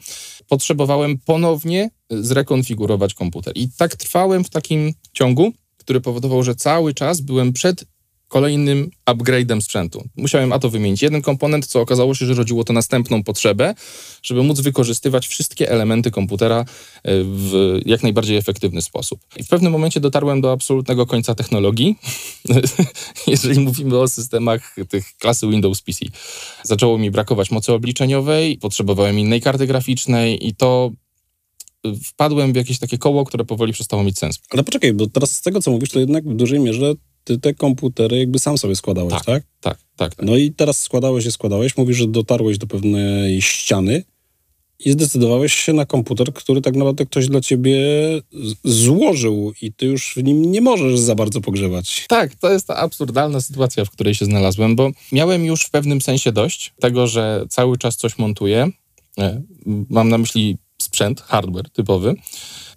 Potrzebowałem 0.48 1.18
ponownie 1.18 1.90
zrekonfigurować 2.20 3.14
komputer. 3.14 3.52
I 3.56 3.68
tak 3.78 3.96
trwałem 3.96 4.44
w 4.44 4.50
takim 4.50 4.92
ciągu, 5.12 5.52
który 5.76 6.00
powodował, 6.00 6.42
że 6.42 6.54
cały 6.54 6.94
czas 6.94 7.20
byłem 7.20 7.52
przed 7.52 7.84
kolejnym 8.32 8.90
upgrade'em 9.06 9.60
sprzętu. 9.60 10.04
Musiałem 10.16 10.52
a 10.52 10.58
to 10.58 10.70
wymienić 10.70 11.02
jeden 11.02 11.22
komponent, 11.22 11.66
co 11.66 11.80
okazało 11.80 12.14
się, 12.14 12.26
że 12.26 12.34
rodziło 12.34 12.64
to 12.64 12.72
następną 12.72 13.22
potrzebę, 13.22 13.74
żeby 14.22 14.42
móc 14.42 14.60
wykorzystywać 14.60 15.26
wszystkie 15.26 15.70
elementy 15.70 16.10
komputera 16.10 16.60
e, 16.60 16.64
w 17.24 17.80
jak 17.86 18.02
najbardziej 18.02 18.36
efektywny 18.36 18.82
sposób. 18.82 19.20
I 19.36 19.44
w 19.44 19.48
pewnym 19.48 19.72
momencie 19.72 20.00
dotarłem 20.00 20.40
do 20.40 20.52
absolutnego 20.52 21.06
końca 21.06 21.34
technologii, 21.34 21.96
jeżeli 23.26 23.60
mówimy 23.60 23.98
o 23.98 24.08
systemach 24.08 24.76
tych 24.88 25.16
klasy 25.18 25.48
Windows 25.48 25.82
PC. 25.82 26.06
Zaczęło 26.62 26.98
mi 26.98 27.10
brakować 27.10 27.50
mocy 27.50 27.72
obliczeniowej, 27.72 28.58
potrzebowałem 28.58 29.18
innej 29.18 29.40
karty 29.40 29.66
graficznej 29.66 30.48
i 30.48 30.54
to 30.54 30.90
wpadłem 32.04 32.52
w 32.52 32.56
jakieś 32.56 32.78
takie 32.78 32.98
koło, 32.98 33.24
które 33.24 33.44
powoli 33.44 33.72
przestało 33.72 34.02
mieć 34.04 34.18
sens. 34.18 34.38
Ale 34.50 34.64
poczekaj, 34.64 34.92
bo 34.92 35.06
teraz 35.06 35.30
z 35.30 35.42
tego, 35.42 35.60
co 35.60 35.70
mówisz, 35.70 35.90
to 35.90 36.00
jednak 36.00 36.28
w 36.28 36.34
dużej 36.34 36.60
mierze 36.60 36.94
ty 37.24 37.38
te 37.38 37.54
komputery 37.54 38.18
jakby 38.18 38.38
sam 38.38 38.58
sobie 38.58 38.76
składałeś, 38.76 39.12
tak? 39.12 39.24
Tak, 39.24 39.44
tak, 39.60 39.78
tak. 39.96 40.14
tak. 40.14 40.26
No 40.26 40.36
i 40.36 40.52
teraz 40.52 40.80
składałeś 40.80 41.24
je, 41.24 41.32
składałeś, 41.32 41.76
mówisz, 41.76 41.96
że 41.96 42.06
dotarłeś 42.06 42.58
do 42.58 42.66
pewnej 42.66 43.42
ściany 43.42 44.04
I 44.78 44.92
zdecydowałeś 44.92 45.54
się 45.54 45.72
na 45.72 45.86
komputer, 45.86 46.32
który 46.32 46.60
tak 46.60 46.76
naprawdę 46.76 47.06
ktoś 47.06 47.28
dla 47.28 47.40
ciebie 47.40 47.80
złożył 48.64 49.52
i 49.62 49.72
ty 49.72 49.86
już 49.86 50.14
w 50.16 50.24
nim 50.24 50.52
nie 50.52 50.60
możesz 50.60 50.98
za 50.98 51.14
bardzo 51.14 51.40
pogrzewać. 51.40 52.04
Tak, 52.08 52.34
to 52.34 52.52
jest 52.52 52.66
ta 52.66 52.76
absurdalna 52.76 53.40
sytuacja, 53.40 53.84
w 53.84 53.90
której 53.90 54.14
się 54.14 54.24
znalazłem, 54.24 54.76
bo 54.76 54.90
miałem 55.12 55.44
już 55.44 55.62
w 55.62 55.70
pewnym 55.70 56.00
sensie 56.00 56.32
dość 56.32 56.72
tego, 56.80 57.06
że 57.06 57.44
cały 57.48 57.78
czas 57.78 57.96
coś 57.96 58.18
montuję. 58.18 58.70
E, 59.18 59.42
mam 59.66 60.08
na 60.08 60.18
myśli 60.18 60.58
sprzęt, 60.82 61.20
hardware 61.20 61.70
typowy. 61.70 62.14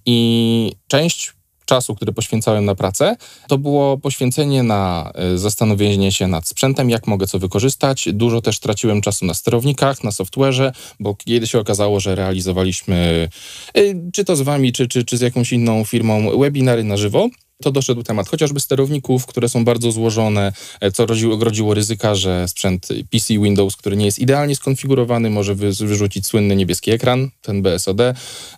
I 0.06 0.72
część 0.88 1.34
czasu, 1.66 1.96
który 1.96 2.14
poświęcałem 2.14 2.66
na 2.66 2.76
pracę, 2.76 3.16
to 3.48 3.58
było 3.58 3.98
poświęcenie 3.98 4.64
na 4.64 5.12
e, 5.16 5.38
zastanowienie 5.38 6.12
się 6.12 6.28
nad 6.28 6.48
sprzętem, 6.48 6.90
jak 6.90 7.08
mogę 7.08 7.28
co 7.28 7.40
wykorzystać. 7.40 8.10
Dużo 8.14 8.42
też 8.42 8.60
traciłem 8.60 9.02
czasu 9.02 9.26
na 9.26 9.34
sterownikach, 9.34 10.04
na 10.04 10.10
software'ze, 10.10 10.72
bo 11.00 11.16
kiedy 11.16 11.48
się 11.48 11.60
okazało, 11.60 12.00
że 12.00 12.16
realizowaliśmy, 12.16 13.30
e, 13.74 13.82
czy 14.14 14.26
to 14.26 14.36
z 14.36 14.42
wami, 14.42 14.74
czy, 14.74 14.88
czy, 14.88 15.04
czy 15.04 15.18
z 15.18 15.22
jakąś 15.22 15.52
inną 15.52 15.86
firmą, 15.86 16.40
webinary 16.40 16.84
na 16.84 16.98
żywo, 16.98 17.30
to 17.64 17.72
doszedł 17.72 18.04
temat 18.04 18.30
chociażby 18.30 18.60
sterowników, 18.60 19.26
które 19.26 19.50
są 19.50 19.66
bardzo 19.66 19.92
złożone, 19.92 20.54
e, 20.82 20.92
co 20.92 21.06
rodziło, 21.06 21.38
grodziło 21.38 21.74
ryzyka, 21.74 22.16
że 22.16 22.48
sprzęt 22.48 22.88
PC 23.12 23.34
Windows, 23.34 23.76
który 23.76 23.98
nie 23.98 24.06
jest 24.06 24.20
idealnie 24.20 24.56
skonfigurowany, 24.56 25.30
może 25.30 25.56
wy, 25.56 25.72
wyrzucić 25.72 26.28
słynny 26.28 26.56
niebieski 26.56 26.92
ekran, 26.92 27.30
ten 27.42 27.62
BSOD, 27.62 28.00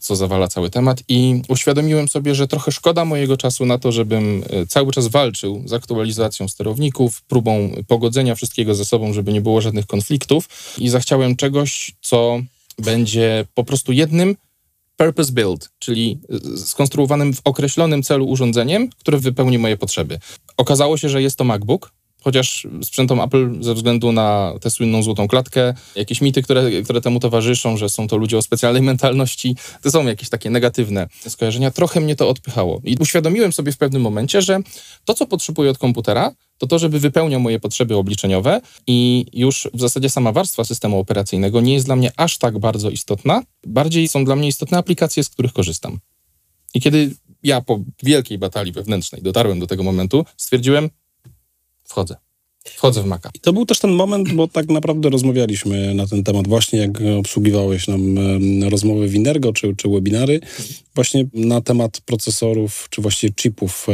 co 0.02 0.16
zawala 0.16 0.48
cały 0.48 0.70
temat. 0.70 1.04
I 1.08 1.42
uświadomiłem 1.48 2.08
sobie, 2.08 2.36
że 2.36 2.48
trochę 2.48 2.72
szkoda 2.72 3.06
mojego 3.06 3.38
czasu 3.38 3.66
na 3.66 3.78
to, 3.78 3.92
żebym 3.92 4.44
e, 4.50 4.66
cały 4.66 4.92
czas 4.92 5.08
walczył 5.08 5.64
z 5.66 5.74
aktualizacją 5.74 6.48
sterowników, 6.48 7.22
próbą 7.22 7.72
pogodzenia 7.88 8.36
wszystkiego 8.36 8.76
ze 8.76 8.86
sobą, 8.86 9.14
żeby 9.14 9.34
nie 9.34 9.42
było 9.42 9.62
żadnych 9.62 9.86
konfliktów. 9.86 10.50
I 10.78 10.90
zachciałem 10.90 11.36
czegoś, 11.36 11.92
co 12.02 12.40
będzie 12.78 13.46
po 13.54 13.64
prostu 13.64 13.92
jednym 13.92 14.36
purpose 14.98 15.32
build, 15.32 15.70
czyli 15.80 16.20
skonstruowanym 16.58 17.34
w 17.34 17.42
określonym 17.44 18.04
celu 18.04 18.28
urządzeniem, 18.28 18.90
które 18.90 19.18
wypełni 19.18 19.58
moje 19.58 19.78
potrzeby. 19.78 20.20
Okazało 20.58 20.98
się, 20.98 21.10
że 21.10 21.22
jest 21.22 21.38
to 21.38 21.44
MacBook, 21.44 21.92
chociaż 22.22 22.68
sprzętom 22.84 23.22
Apple 23.22 23.64
ze 23.64 23.74
względu 23.74 24.12
na 24.12 24.54
tę 24.62 24.72
słynną 24.72 25.04
złotą 25.04 25.28
klatkę, 25.28 25.74
jakieś 25.96 26.22
mity, 26.22 26.42
które, 26.42 26.82
które 26.84 27.02
temu 27.02 27.20
towarzyszą, 27.20 27.78
że 27.78 27.90
są 27.90 28.08
to 28.08 28.18
ludzie 28.18 28.38
o 28.38 28.42
specjalnej 28.42 28.82
mentalności, 28.82 29.56
to 29.82 29.92
są 29.92 30.08
jakieś 30.08 30.30
takie 30.30 30.50
negatywne 30.50 31.08
skojarzenia, 31.28 31.72
trochę 31.72 32.00
mnie 32.00 32.16
to 32.16 32.30
odpychało. 32.30 32.82
I 32.84 32.98
uświadomiłem 33.00 33.54
sobie 33.54 33.72
w 33.72 33.78
pewnym 33.78 34.02
momencie, 34.02 34.42
że 34.42 34.60
to, 35.06 35.14
co 35.14 35.26
potrzebuję 35.26 35.72
od 35.72 35.78
komputera, 35.78 36.32
to 36.58 36.68
to, 36.68 36.80
żeby 36.80 37.00
wypełniał 37.00 37.40
moje 37.40 37.60
potrzeby 37.60 37.96
obliczeniowe 37.96 38.62
i 38.88 39.26
już 39.34 39.68
w 39.74 39.80
zasadzie 39.80 40.10
sama 40.10 40.32
warstwa 40.32 40.64
systemu 40.64 41.00
operacyjnego 41.00 41.62
nie 41.62 41.74
jest 41.74 41.86
dla 41.86 41.96
mnie 41.96 42.12
aż 42.18 42.38
tak 42.38 42.60
bardzo 42.60 42.90
istotna. 42.90 43.44
Bardziej 43.68 44.08
są 44.08 44.26
dla 44.26 44.36
mnie 44.36 44.48
istotne 44.48 44.78
aplikacje, 44.78 45.24
z 45.24 45.30
których 45.30 45.54
korzystam. 45.54 46.00
I 46.74 46.82
kiedy 46.82 47.16
ja 47.44 47.62
po 47.62 47.80
wielkiej 48.04 48.38
batalii 48.38 48.72
wewnętrznej 48.72 49.22
dotarłem 49.22 49.60
do 49.60 49.68
tego 49.68 49.84
momentu, 49.84 50.26
stwierdziłem, 50.38 50.90
wchodzę. 51.84 52.16
Wchodzę 52.76 53.04
w 53.04 53.06
Maca. 53.06 53.30
I 53.34 53.40
to 53.40 53.54
był 53.54 53.66
też 53.66 53.80
ten 53.80 53.92
moment, 53.92 54.34
bo 54.34 54.48
tak 54.48 54.70
naprawdę 54.70 55.10
rozmawialiśmy 55.10 55.94
na 55.94 56.08
ten 56.08 56.24
temat 56.24 56.48
właśnie, 56.48 56.80
jak 56.80 57.02
obsługiwałeś 57.20 57.88
nam 57.88 58.20
rozmowy 58.70 59.08
w 59.08 59.16
Inergo 59.16 59.54
czy, 59.54 59.76
czy 59.76 59.90
webinary, 59.90 60.40
właśnie 60.98 61.26
na 61.34 61.62
temat 61.62 62.02
procesorów, 62.02 62.88
czy 62.90 63.02
właściwie 63.02 63.34
chipów 63.34 63.88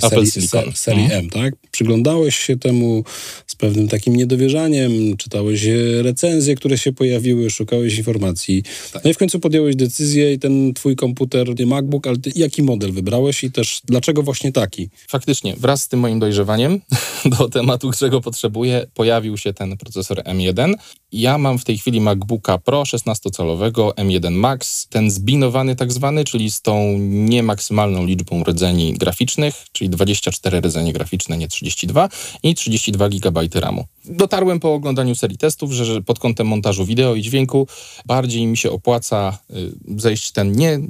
e, 0.00 0.08
serii, 0.08 0.30
se, 0.30 0.62
serii 0.74 1.04
mhm. 1.04 1.24
M, 1.24 1.30
tak? 1.30 1.54
Przyglądałeś 1.70 2.36
się 2.36 2.56
temu 2.56 3.04
z 3.46 3.54
pewnym 3.54 3.88
takim 3.88 4.16
niedowierzaniem, 4.16 5.16
czytałeś 5.16 5.66
recenzje, 6.02 6.54
które 6.54 6.78
się 6.78 6.92
pojawiły, 6.92 7.50
szukałeś 7.50 7.98
informacji. 7.98 8.62
Tak. 8.92 9.04
No 9.04 9.10
i 9.10 9.14
w 9.14 9.18
końcu 9.18 9.40
podjąłeś 9.40 9.76
decyzję 9.76 10.32
i 10.32 10.38
ten 10.38 10.74
twój 10.74 10.96
komputer, 10.96 11.58
nie 11.58 11.66
MacBook, 11.66 12.06
ale 12.06 12.16
ty, 12.16 12.32
jaki 12.36 12.62
model 12.62 12.92
wybrałeś 12.92 13.44
i 13.44 13.50
też 13.50 13.80
dlaczego 13.84 14.22
właśnie 14.22 14.52
taki? 14.52 14.88
Faktycznie, 15.08 15.56
wraz 15.56 15.82
z 15.82 15.88
tym 15.88 16.00
moim 16.00 16.18
dojrzewaniem 16.18 16.80
do 17.38 17.48
tematu, 17.48 17.90
którego 17.90 18.07
potrzebuję, 18.10 18.86
pojawił 18.94 19.36
się 19.36 19.52
ten 19.52 19.76
procesor 19.76 20.22
M1. 20.22 20.74
Ja 21.12 21.38
mam 21.38 21.58
w 21.58 21.64
tej 21.64 21.78
chwili 21.78 22.00
MacBooka 22.00 22.58
Pro 22.58 22.82
16-calowego 22.82 23.90
M1 23.90 24.30
Max, 24.30 24.86
ten 24.88 25.10
zbinowany 25.10 25.76
tak 25.76 25.92
zwany, 25.92 26.24
czyli 26.24 26.50
z 26.50 26.62
tą 26.62 26.98
niemaksymalną 26.98 28.06
liczbą 28.06 28.44
rdzeni 28.44 28.94
graficznych, 28.94 29.66
czyli 29.72 29.90
24 29.90 30.60
rdzenie 30.60 30.92
graficzne, 30.92 31.38
nie 31.38 31.48
32 31.48 32.08
i 32.42 32.54
32 32.54 33.08
GB 33.08 33.40
RAMu. 33.54 33.84
Dotarłem 34.04 34.60
po 34.60 34.74
oglądaniu 34.74 35.14
serii 35.14 35.38
testów, 35.38 35.72
że 35.72 36.02
pod 36.02 36.18
kątem 36.18 36.46
montażu 36.46 36.84
wideo 36.84 37.14
i 37.14 37.22
dźwięku 37.22 37.66
bardziej 38.06 38.46
mi 38.46 38.56
się 38.56 38.70
opłaca 38.70 39.38
y, 39.50 40.00
zejść 40.00 40.32
ten 40.32 40.52
nie 40.52 40.80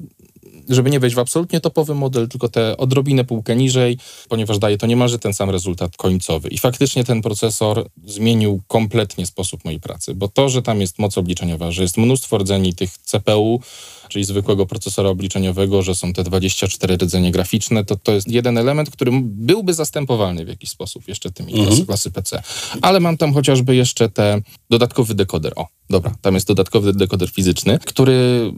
żeby 0.68 0.90
nie 0.90 1.00
wejść 1.00 1.16
w 1.16 1.18
absolutnie 1.18 1.60
topowy 1.60 1.94
model, 1.94 2.28
tylko 2.28 2.48
te 2.48 2.76
odrobinę 2.76 3.24
półkę 3.24 3.56
niżej, 3.56 3.98
ponieważ 4.28 4.58
daje 4.58 4.78
to 4.78 4.86
niemalże 4.86 5.18
ten 5.18 5.34
sam 5.34 5.50
rezultat 5.50 5.96
końcowy. 5.96 6.48
I 6.48 6.58
faktycznie 6.58 7.04
ten 7.04 7.22
procesor 7.22 7.88
zmienił 8.04 8.60
kompletnie 8.68 9.26
sposób 9.26 9.64
mojej 9.64 9.80
pracy, 9.80 10.14
bo 10.14 10.28
to, 10.28 10.48
że 10.48 10.62
tam 10.62 10.80
jest 10.80 10.98
moc 10.98 11.18
obliczeniowa, 11.18 11.70
że 11.70 11.82
jest 11.82 11.96
mnóstwo 11.96 12.38
rdzeni 12.38 12.74
tych 12.74 12.98
CPU, 12.98 13.60
czyli 14.08 14.24
zwykłego 14.24 14.66
procesora 14.66 15.08
obliczeniowego, 15.08 15.82
że 15.82 15.94
są 15.94 16.12
te 16.12 16.24
24 16.24 16.96
rdzenie 16.96 17.32
graficzne, 17.32 17.84
to 17.84 17.96
to 17.96 18.12
jest 18.12 18.28
jeden 18.28 18.58
element, 18.58 18.90
który 18.90 19.12
byłby 19.22 19.74
zastępowalny 19.74 20.44
w 20.44 20.48
jakiś 20.48 20.70
sposób 20.70 21.08
jeszcze 21.08 21.30
tymi 21.30 21.52
mhm. 21.52 21.68
klasy, 21.68 21.86
klasy 21.86 22.10
PC. 22.10 22.42
Ale 22.82 23.00
mam 23.00 23.16
tam 23.16 23.34
chociażby 23.34 23.76
jeszcze 23.76 24.08
te 24.08 24.40
dodatkowy 24.70 25.14
dekoder. 25.14 25.52
O, 25.56 25.66
dobra, 25.90 26.14
tam 26.22 26.34
jest 26.34 26.46
dodatkowy 26.46 26.92
dekoder 26.92 27.30
fizyczny, 27.30 27.78
który 27.86 28.52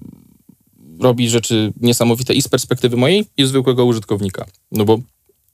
robi 1.01 1.29
rzeczy 1.29 1.73
niesamowite 1.81 2.35
i 2.35 2.43
z 2.43 2.49
perspektywy 2.49 2.97
mojej, 2.97 3.27
i 3.37 3.47
zwykłego 3.47 3.85
użytkownika. 3.85 4.47
No 4.73 4.85
bo 4.85 4.99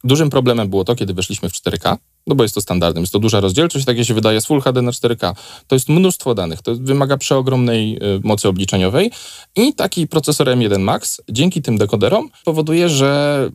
dużym 0.04 0.30
problemem 0.30 0.68
było 0.68 0.84
to, 0.84 0.94
kiedy 0.94 1.14
weszliśmy 1.14 1.48
w 1.48 1.52
4K, 1.52 1.96
no 2.26 2.34
bo 2.34 2.42
jest 2.42 2.54
to 2.54 2.60
standardem, 2.60 3.02
jest 3.02 3.12
to 3.12 3.18
duża 3.18 3.40
rozdzielczość, 3.40 3.84
takie 3.84 4.04
się 4.04 4.14
wydaje 4.14 4.40
z 4.40 4.46
Full 4.46 4.60
HD 4.60 4.82
na 4.82 4.90
4K. 4.90 5.34
To 5.66 5.76
jest 5.76 5.88
mnóstwo 5.88 6.34
danych, 6.34 6.62
to 6.62 6.74
wymaga 6.74 7.16
przeogromnej 7.16 7.96
y, 7.96 8.20
mocy 8.24 8.48
obliczeniowej 8.48 9.10
i 9.56 9.74
taki 9.74 10.08
procesor 10.08 10.46
M1 10.46 10.80
Max 10.80 11.20
dzięki 11.30 11.62
tym 11.62 11.78
dekoderom 11.78 12.30
powoduje, 12.44 12.88
że 12.88 13.50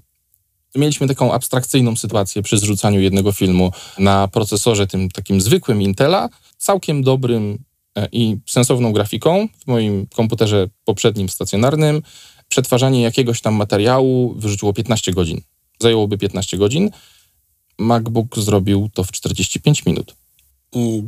mieliśmy 0.75 1.07
taką 1.07 1.33
abstrakcyjną 1.33 1.95
sytuację 1.95 2.41
przy 2.41 2.57
zrzucaniu 2.57 3.01
jednego 3.01 3.31
filmu 3.31 3.71
na 3.99 4.27
procesorze 4.27 4.87
tym 4.87 5.09
takim 5.09 5.41
zwykłym 5.41 5.81
Intela, 5.81 6.29
całkiem 6.57 7.03
dobrym 7.03 7.57
i 8.11 8.37
sensowną 8.45 8.93
grafiką 8.93 9.47
w 9.63 9.67
moim 9.67 10.07
komputerze 10.07 10.69
poprzednim 10.85 11.29
stacjonarnym 11.29 12.01
przetwarzanie 12.47 13.01
jakiegoś 13.01 13.41
tam 13.41 13.53
materiału 13.53 14.33
wyrzuciło 14.37 14.73
15 14.73 15.11
godzin. 15.11 15.41
Zajęłoby 15.79 16.17
15 16.17 16.57
godzin. 16.57 16.89
MacBook 17.77 18.39
zrobił 18.39 18.89
to 18.93 19.03
w 19.03 19.11
45 19.11 19.85
minut. 19.85 20.15
Mm, 20.75 21.05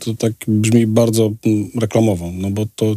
to 0.00 0.14
tak 0.14 0.32
brzmi 0.48 0.86
bardzo 0.86 1.32
mm, 1.46 1.70
reklamowo, 1.80 2.30
no 2.34 2.50
bo 2.50 2.66
to 2.76 2.94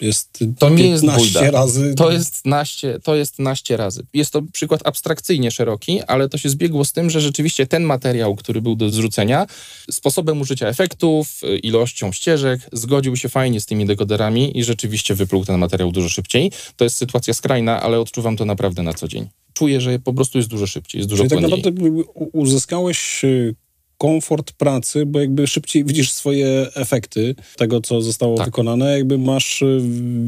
jest 0.00 0.44
to 0.58 0.70
nie 0.70 0.88
jest 0.88 1.06
bójda. 1.06 1.50
razy. 1.50 1.94
To 1.94 2.10
jest, 2.10 2.46
naście, 2.46 2.98
to 3.02 3.14
jest 3.14 3.38
naście 3.38 3.76
razy. 3.76 4.06
Jest 4.14 4.30
to 4.32 4.42
przykład 4.52 4.80
abstrakcyjnie 4.84 5.50
szeroki, 5.50 6.02
ale 6.02 6.28
to 6.28 6.38
się 6.38 6.48
zbiegło 6.48 6.84
z 6.84 6.92
tym, 6.92 7.10
że 7.10 7.20
rzeczywiście 7.20 7.66
ten 7.66 7.82
materiał, 7.82 8.36
który 8.36 8.62
był 8.62 8.76
do 8.76 8.90
zrzucenia, 8.90 9.46
sposobem 9.90 10.40
użycia 10.40 10.68
efektów, 10.68 11.40
ilością 11.62 12.12
ścieżek, 12.12 12.60
zgodził 12.72 13.16
się 13.16 13.28
fajnie 13.28 13.60
z 13.60 13.66
tymi 13.66 13.86
dekoderami 13.86 14.58
i 14.58 14.64
rzeczywiście 14.64 15.14
wypluł 15.14 15.44
ten 15.44 15.58
materiał 15.58 15.92
dużo 15.92 16.08
szybciej. 16.08 16.52
To 16.76 16.84
jest 16.84 16.96
sytuacja 16.96 17.34
skrajna, 17.34 17.82
ale 17.82 18.00
odczuwam 18.00 18.36
to 18.36 18.44
naprawdę 18.44 18.82
na 18.82 18.92
co 18.92 19.08
dzień. 19.08 19.28
Czuję, 19.54 19.80
że 19.80 19.98
po 19.98 20.12
prostu 20.12 20.38
jest 20.38 20.50
dużo 20.50 20.66
szybciej, 20.66 20.98
jest 20.98 21.08
dużo 21.08 21.22
Czyli 21.22 21.30
płynniej. 21.30 21.50
tak 21.50 21.74
naprawdę 21.74 22.02
uzyskałeś 22.32 23.24
y, 23.24 23.54
komfort 23.98 24.52
pracy, 24.52 25.06
bo 25.06 25.20
jakby 25.20 25.46
szybciej 25.46 25.84
widzisz 25.84 26.12
swoje 26.12 26.66
efekty 26.74 27.34
tego, 27.56 27.80
co 27.80 28.02
zostało 28.02 28.36
tak. 28.36 28.46
wykonane, 28.46 28.92
jakby 28.98 29.18
masz 29.18 29.62
y, 29.62 29.80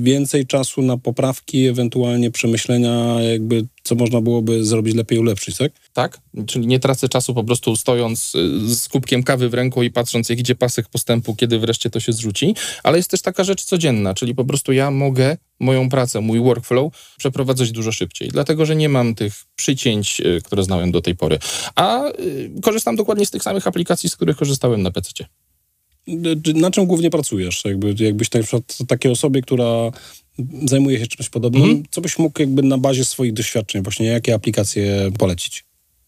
więcej 0.02 0.46
czasu 0.46 0.82
na 0.82 0.96
poprawki, 0.96 1.66
ewentualnie 1.66 2.30
przemyślenia, 2.30 3.20
jakby 3.20 3.66
co 3.90 3.94
można 3.94 4.20
byłoby 4.20 4.64
zrobić 4.64 4.94
lepiej, 4.94 5.18
ulepszyć, 5.18 5.56
tak? 5.56 5.72
Tak, 5.92 6.18
czyli 6.46 6.66
nie 6.66 6.80
tracę 6.80 7.08
czasu 7.08 7.34
po 7.34 7.44
prostu 7.44 7.76
stojąc 7.76 8.34
y, 8.34 8.74
z 8.74 8.88
kubkiem 8.88 9.22
kawy 9.22 9.48
w 9.48 9.54
ręku 9.54 9.82
i 9.82 9.90
patrząc, 9.90 10.28
jak 10.28 10.38
idzie 10.38 10.54
pasek 10.54 10.88
postępu, 10.88 11.34
kiedy 11.34 11.58
wreszcie 11.58 11.90
to 11.90 12.00
się 12.00 12.12
zrzuci, 12.12 12.54
ale 12.82 12.96
jest 12.96 13.10
też 13.10 13.22
taka 13.22 13.44
rzecz 13.44 13.64
codzienna, 13.64 14.14
czyli 14.14 14.34
po 14.34 14.44
prostu 14.44 14.72
ja 14.72 14.90
mogę 14.90 15.36
moją 15.60 15.88
pracę, 15.88 16.20
mój 16.20 16.40
workflow 16.40 16.92
przeprowadzać 17.18 17.72
dużo 17.72 17.92
szybciej, 17.92 18.28
dlatego 18.28 18.66
że 18.66 18.76
nie 18.76 18.88
mam 18.88 19.14
tych 19.14 19.34
przycięć, 19.56 20.20
y, 20.20 20.40
które 20.44 20.62
znałem 20.62 20.92
do 20.92 21.00
tej 21.00 21.16
pory. 21.16 21.38
A 21.74 22.08
y, 22.08 22.50
korzystam 22.62 22.96
dokładnie 22.96 23.26
z 23.26 23.30
tych 23.30 23.42
samych 23.42 23.66
aplikacji, 23.66 24.08
z 24.08 24.16
których 24.16 24.36
korzystałem 24.36 24.82
na 24.82 24.90
PC. 24.90 25.24
Na 26.54 26.70
czym 26.70 26.86
głównie 26.86 27.10
pracujesz? 27.10 27.64
Jakby, 27.64 28.04
jakbyś 28.04 28.30
na 28.32 28.42
przykład 28.42 28.78
takiej 28.88 29.12
osobie, 29.12 29.42
która 29.42 29.90
zajmuje 30.64 30.98
się 30.98 31.06
czymś 31.06 31.28
podobnym, 31.28 31.64
mm. 31.64 31.82
co 31.90 32.00
byś 32.00 32.18
mógł 32.18 32.40
jakby 32.40 32.62
na 32.62 32.78
bazie 32.78 33.04
swoich 33.04 33.32
doświadczeń, 33.32 33.82
właśnie 33.82 34.06
jakie 34.06 34.34
aplikacje 34.34 35.10
polecić? 35.18 35.64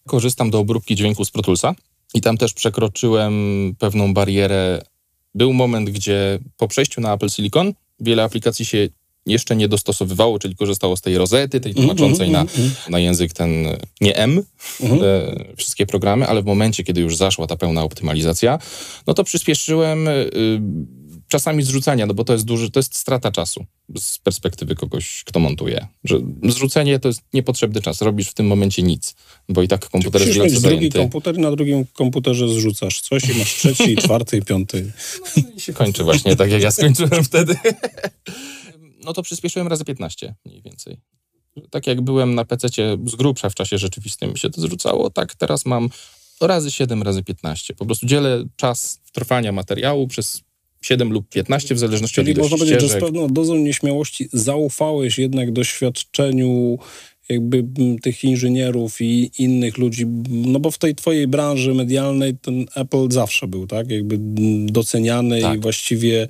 Korzystam 0.06 0.50
do 0.50 0.58
obróbki 0.58 0.96
dźwięku 0.96 1.24
z 1.24 1.30
Pro 1.30 1.42
Toolsa 1.42 1.74
i 2.14 2.20
tam 2.20 2.38
też 2.38 2.52
przekroczyłem 2.52 3.34
pewną 3.78 4.14
barierę. 4.14 4.82
Był 5.34 5.52
moment, 5.52 5.90
gdzie 5.90 6.38
po 6.56 6.68
przejściu 6.68 7.00
na 7.00 7.14
Apple 7.14 7.28
Silicon 7.28 7.72
Wiele 8.02 8.22
aplikacji 8.22 8.64
się 8.64 8.88
jeszcze 9.26 9.56
nie 9.56 9.68
dostosowywało, 9.68 10.38
czyli 10.38 10.56
korzystało 10.56 10.96
z 10.96 11.00
tej 11.00 11.18
rozety, 11.18 11.60
tej 11.60 11.74
tłumaczącej 11.74 12.28
Mm, 12.28 12.46
na, 12.46 12.90
na 12.90 12.98
język 12.98 13.32
ten 13.32 13.66
nie 14.00 14.16
M, 14.16 14.42
e, 14.82 15.54
wszystkie 15.56 15.86
programy, 15.86 16.26
ale 16.26 16.42
w 16.42 16.44
momencie, 16.44 16.84
kiedy 16.84 17.00
już 17.00 17.16
zaszła 17.16 17.46
ta 17.46 17.56
pełna 17.56 17.82
optymalizacja, 17.82 18.58
no 19.06 19.14
to 19.14 19.24
przyspieszyłem 19.24 20.08
y, 20.08 20.30
czasami 21.32 21.62
zrzucania, 21.62 22.06
no 22.06 22.14
bo 22.14 22.24
to 22.24 22.32
jest 22.32 22.44
duży, 22.44 22.70
to 22.70 22.78
jest 22.78 22.96
strata 22.96 23.30
czasu 23.30 23.64
z 23.98 24.18
perspektywy 24.18 24.74
kogoś, 24.74 25.24
kto 25.24 25.40
montuje. 25.40 25.86
Że 26.04 26.20
zrzucenie 26.48 26.98
to 26.98 27.08
jest 27.08 27.22
niepotrzebny 27.32 27.80
czas, 27.80 28.02
robisz 28.02 28.28
w 28.28 28.34
tym 28.34 28.46
momencie 28.46 28.82
nic, 28.82 29.14
bo 29.48 29.62
i 29.62 29.68
tak 29.68 29.88
komputer 29.88 30.20
jest 30.20 30.28
Musisz 30.28 30.42
mieć 30.42 30.52
wielce 30.52 30.68
drugi 30.68 30.78
zajęty. 30.80 30.98
komputer 30.98 31.38
na 31.38 31.50
drugim 31.50 31.86
komputerze 31.92 32.48
zrzucasz 32.48 33.00
coś 33.00 33.24
i 33.24 33.38
masz 33.38 33.54
trzeci, 33.54 33.96
czwarty 34.04 34.36
i 34.36 34.42
piąty. 34.42 34.92
I 35.56 35.60
się 35.60 35.72
kończy 35.72 36.04
właśnie 36.04 36.36
tak, 36.36 36.50
jak 36.50 36.62
ja 36.62 36.70
skończyłem 36.70 37.24
wtedy. 37.24 37.56
No 39.04 39.12
to 39.12 39.22
przyspieszyłem 39.22 39.68
razy 39.68 39.84
15 39.84 40.34
mniej 40.44 40.62
więcej. 40.62 40.96
Tak 41.70 41.86
jak 41.86 42.00
byłem 42.00 42.34
na 42.34 42.44
PC 42.44 42.68
z 43.06 43.16
grubsza 43.16 43.50
w 43.50 43.54
czasie 43.54 43.78
rzeczywistym 43.78 44.36
się 44.36 44.50
to 44.50 44.60
zrzucało, 44.60 45.10
tak 45.10 45.34
teraz 45.34 45.66
mam 45.66 45.88
razy 46.40 46.70
7, 46.70 47.02
razy 47.02 47.22
15. 47.22 47.74
Po 47.74 47.86
prostu 47.86 48.06
dzielę 48.06 48.44
czas 48.56 49.00
trwania 49.12 49.52
materiału 49.52 50.08
przez 50.08 50.42
7 50.82 51.12
lub 51.12 51.28
15 51.28 51.74
w 51.74 51.78
zależności 51.78 52.14
Czyli 52.14 52.30
od 52.30 52.36
ilości 52.36 52.50
można 52.50 52.56
powiedzieć, 52.58 52.80
że 52.80 52.86
z 52.86 52.90
ścieżek. 52.90 53.04
pewną 53.04 53.28
dozą 53.28 53.56
nieśmiałości 53.56 54.28
zaufałeś 54.32 55.18
jednak 55.18 55.52
doświadczeniu 55.52 56.78
jakby 57.28 57.64
tych 58.02 58.24
inżynierów 58.24 59.00
i 59.00 59.30
innych 59.38 59.78
ludzi, 59.78 60.06
no 60.28 60.60
bo 60.60 60.70
w 60.70 60.78
tej 60.78 60.94
twojej 60.94 61.26
branży 61.26 61.74
medialnej 61.74 62.34
ten 62.36 62.66
Apple 62.74 63.10
zawsze 63.10 63.46
był, 63.46 63.66
tak? 63.66 63.90
Jakby 63.90 64.16
doceniany 64.66 65.40
Tak. 65.40 65.56
i 65.56 65.60
właściwie 65.60 66.28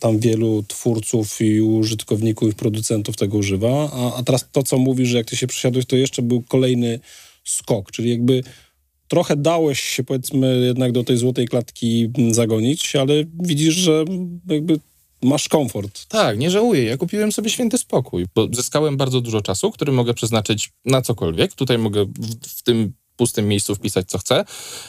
tam 0.00 0.18
wielu 0.18 0.64
twórców 0.68 1.40
i 1.40 1.60
użytkowników 1.60 2.52
i 2.52 2.54
producentów 2.54 3.16
tego 3.16 3.38
używa, 3.38 3.90
a, 3.92 4.16
a 4.16 4.22
teraz 4.22 4.48
to, 4.52 4.62
co 4.62 4.78
mówisz, 4.78 5.08
że 5.08 5.16
jak 5.18 5.26
ty 5.26 5.36
się 5.36 5.46
przesiadłeś, 5.46 5.86
to 5.86 5.96
jeszcze 5.96 6.22
był 6.22 6.42
kolejny 6.42 7.00
skok, 7.44 7.90
czyli 7.92 8.10
jakby 8.10 8.42
trochę 9.08 9.36
dałeś 9.36 9.80
się 9.80 10.04
powiedzmy 10.04 10.60
jednak 10.66 10.92
do 10.92 11.04
tej 11.04 11.16
złotej 11.16 11.48
klatki 11.48 12.10
zagonić, 12.30 12.96
ale 12.96 13.14
widzisz, 13.40 13.74
że 13.74 14.04
jakby 14.48 14.80
masz 15.22 15.48
komfort. 15.48 16.06
Tak, 16.06 16.38
nie 16.38 16.50
żałuję. 16.50 16.84
Ja 16.84 16.96
kupiłem 16.96 17.32
sobie 17.32 17.50
święty 17.50 17.78
spokój, 17.78 18.26
bo 18.34 18.48
zyskałem 18.52 18.96
bardzo 18.96 19.20
dużo 19.20 19.42
czasu, 19.42 19.70
który 19.70 19.92
mogę 19.92 20.14
przeznaczyć 20.14 20.72
na 20.84 21.02
cokolwiek. 21.02 21.54
Tutaj 21.54 21.78
mogę 21.78 22.04
w, 22.04 22.48
w 22.48 22.62
tym 22.62 22.92
pustym 23.16 23.48
miejscu 23.48 23.74
wpisać, 23.74 24.08
co 24.08 24.18
chcę, 24.18 24.44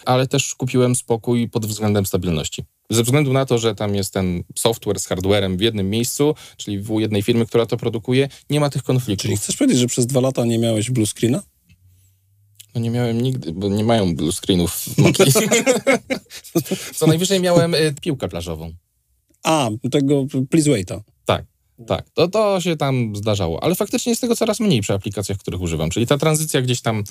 ale 0.06 0.28
też 0.28 0.56
kupiłem 0.56 0.96
spokój 0.96 1.50
pod 1.50 1.66
względem 1.66 2.06
stabilności. 2.06 2.64
Ze 2.90 3.04
względu 3.04 3.34
na 3.34 3.46
to, 3.46 3.58
że 3.58 3.76
tam 3.76 3.96
jest 3.96 4.14
ten 4.14 4.44
software 4.56 5.00
z 5.00 5.06
hardwarem 5.06 5.58
w 5.58 5.62
jednym 5.62 5.90
miejscu, 5.90 6.36
czyli 6.58 6.80
w 6.80 7.00
jednej 7.00 7.22
firmy, 7.22 7.46
która 7.46 7.66
to 7.66 7.78
produkuje, 7.78 8.30
nie 8.50 8.60
ma 8.60 8.70
tych 8.70 8.84
konfliktów. 8.84 9.22
Czyli 9.22 9.38
chcesz 9.38 9.58
powiedzieć, 9.58 9.80
że 9.80 9.88
przez 9.88 10.08
dwa 10.08 10.22
lata 10.22 10.46
nie 10.46 10.60
miałeś 10.60 10.92
blue 10.92 11.08
screena? 11.08 11.42
No 12.76 12.82
nie 12.82 12.90
miałem 12.90 13.22
nigdy, 13.22 13.54
bo 13.54 13.70
nie 13.70 13.84
mają 13.84 14.16
blue 14.16 14.32
screenów. 14.32 14.86
Co 16.96 17.08
najwyżej 17.08 17.40
miałem 17.40 17.74
y, 17.76 17.94
piłkę 18.02 18.28
plażową. 18.28 18.72
A, 19.44 19.70
tego 19.92 20.26
Please 20.50 20.70
Waita. 20.72 21.02
Tak, 21.26 21.46
tak. 21.88 22.10
To, 22.10 22.28
to 22.28 22.62
się 22.62 22.78
tam 22.78 23.16
zdarzało. 23.16 23.64
Ale 23.64 23.76
faktycznie 23.76 24.10
jest 24.10 24.22
tego 24.22 24.36
coraz 24.36 24.60
mniej 24.60 24.82
przy 24.82 24.94
aplikacjach, 24.94 25.38
których 25.38 25.62
używam. 25.62 25.90
Czyli 25.90 26.08
ta 26.08 26.18
tranzycja 26.18 26.62
gdzieś 26.62 26.82
tam 26.82 27.04